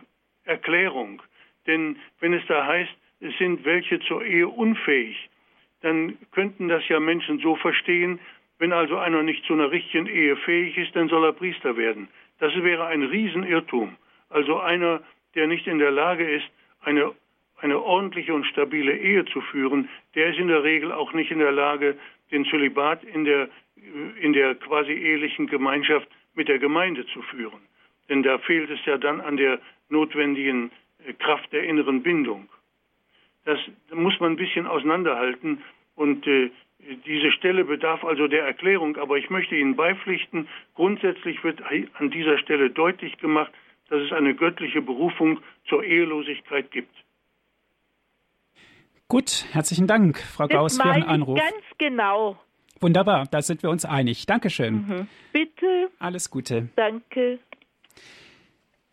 [0.45, 1.21] Erklärung.
[1.67, 2.91] Denn wenn es da heißt,
[3.21, 5.29] es sind welche zur Ehe unfähig,
[5.81, 8.19] dann könnten das ja Menschen so verstehen,
[8.59, 12.07] wenn also einer nicht zu einer richtigen Ehe fähig ist, dann soll er Priester werden.
[12.39, 13.95] Das wäre ein Riesenirrtum.
[14.29, 15.01] Also einer,
[15.35, 16.45] der nicht in der Lage ist,
[16.81, 17.11] eine,
[17.57, 21.39] eine ordentliche und stabile Ehe zu führen, der ist in der Regel auch nicht in
[21.39, 21.97] der Lage,
[22.31, 23.49] den Zölibat in der,
[24.19, 27.61] in der quasi ehelichen Gemeinschaft mit der Gemeinde zu führen.
[28.09, 30.71] Denn da fehlt es ja dann an der notwendigen
[31.05, 32.49] äh, Kraft der inneren Bindung.
[33.45, 33.59] Das
[33.93, 35.61] muss man ein bisschen auseinanderhalten
[35.95, 36.49] und äh,
[37.05, 41.59] diese Stelle bedarf also der Erklärung, aber ich möchte Ihnen beipflichten, grundsätzlich wird
[41.99, 43.51] an dieser Stelle deutlich gemacht,
[43.89, 46.93] dass es eine göttliche Berufung zur Ehelosigkeit gibt.
[49.07, 51.39] Gut, herzlichen Dank, Frau das Gauss, für Ihren Anruf.
[51.39, 52.37] Ganz genau.
[52.79, 54.25] Wunderbar, da sind wir uns einig.
[54.25, 54.73] Dankeschön.
[54.73, 55.07] Mhm.
[55.31, 55.89] Bitte.
[55.99, 56.69] Alles Gute.
[56.75, 57.39] Danke.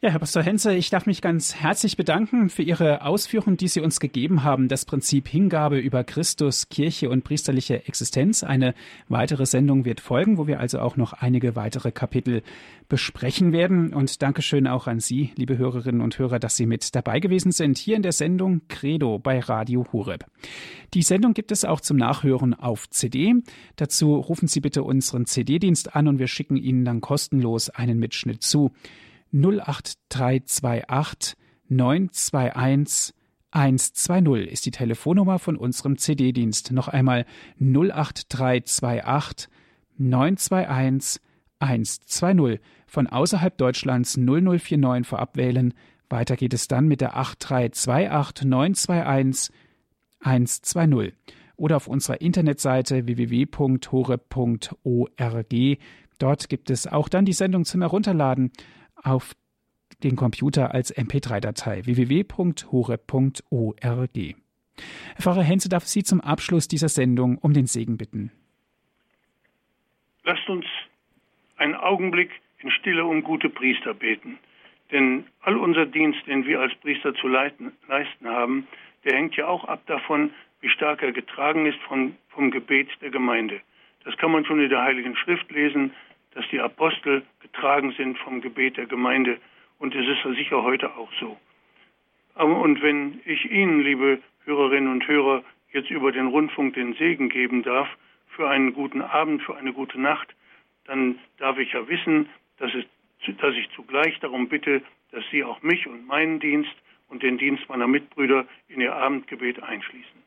[0.02, 3.82] Ja, Herr Pastor Henze, ich darf mich ganz herzlich bedanken für Ihre Ausführungen, die Sie
[3.82, 4.68] uns gegeben haben.
[4.68, 8.42] Das Prinzip Hingabe über Christus, Kirche und priesterliche Existenz.
[8.42, 8.72] Eine
[9.08, 12.42] weitere Sendung wird folgen, wo wir also auch noch einige weitere Kapitel
[12.88, 13.92] besprechen werden.
[13.92, 17.76] Und Dankeschön auch an Sie, liebe Hörerinnen und Hörer, dass Sie mit dabei gewesen sind
[17.76, 20.24] hier in der Sendung Credo bei Radio Horeb.
[20.94, 23.34] Die Sendung gibt es auch zum Nachhören auf CD.
[23.76, 28.42] Dazu rufen Sie bitte unseren CD-Dienst an und wir schicken Ihnen dann kostenlos einen Mitschnitt
[28.42, 28.72] zu.
[29.32, 31.36] 08328
[31.68, 33.14] 921
[33.52, 36.72] 120 ist die Telefonnummer von unserem CD-Dienst.
[36.72, 37.26] Noch einmal
[37.58, 39.48] 08328
[39.98, 41.20] 921
[41.58, 42.60] 120.
[42.86, 45.74] Von außerhalb Deutschlands 0049 vorab wählen.
[46.08, 49.54] Weiter geht es dann mit der 8328 921
[50.20, 51.14] 120
[51.56, 54.18] oder auf unserer Internetseite www.hore.org.
[56.18, 58.52] Dort gibt es auch dann die Sendung zum Herunterladen
[59.02, 59.34] auf
[60.02, 63.00] den Computer als MP3-Datei www.hore.org.
[65.14, 68.32] Herr Pfarrer Henze darf Sie zum Abschluss dieser Sendung um den Segen bitten.
[70.24, 70.64] Lasst uns
[71.56, 72.30] einen Augenblick
[72.60, 74.38] in Stille um gute Priester beten.
[74.90, 78.66] Denn all unser Dienst, den wir als Priester zu leisten, leisten haben,
[79.04, 80.30] der hängt ja auch ab davon,
[80.60, 83.60] wie stark er getragen ist vom, vom Gebet der Gemeinde.
[84.04, 85.92] Das kann man schon in der Heiligen Schrift lesen,
[86.34, 89.38] dass die Apostel getragen sind vom Gebet der Gemeinde.
[89.78, 91.36] Und es ist sicher heute auch so.
[92.34, 97.62] Und wenn ich Ihnen, liebe Hörerinnen und Hörer, jetzt über den Rundfunk den Segen geben
[97.62, 97.88] darf
[98.28, 100.28] für einen guten Abend, für eine gute Nacht,
[100.86, 102.28] dann darf ich ja wissen,
[102.58, 102.84] dass, es,
[103.38, 106.74] dass ich zugleich darum bitte, dass Sie auch mich und meinen Dienst
[107.08, 110.20] und den Dienst meiner Mitbrüder in Ihr Abendgebet einschließen.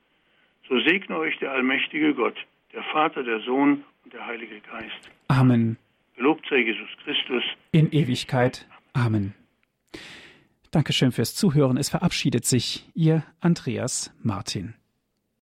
[0.68, 2.36] So segne euch der allmächtige Gott,
[2.74, 5.12] der Vater, der Sohn und der Heilige Geist.
[5.28, 5.78] Amen.
[6.16, 7.44] Gelobt sei Jesus Christus.
[7.72, 8.68] In Ewigkeit.
[8.94, 9.34] Amen.
[10.72, 11.78] Dankeschön fürs Zuhören.
[11.78, 14.76] Es verabschiedet sich Ihr Andreas Martin.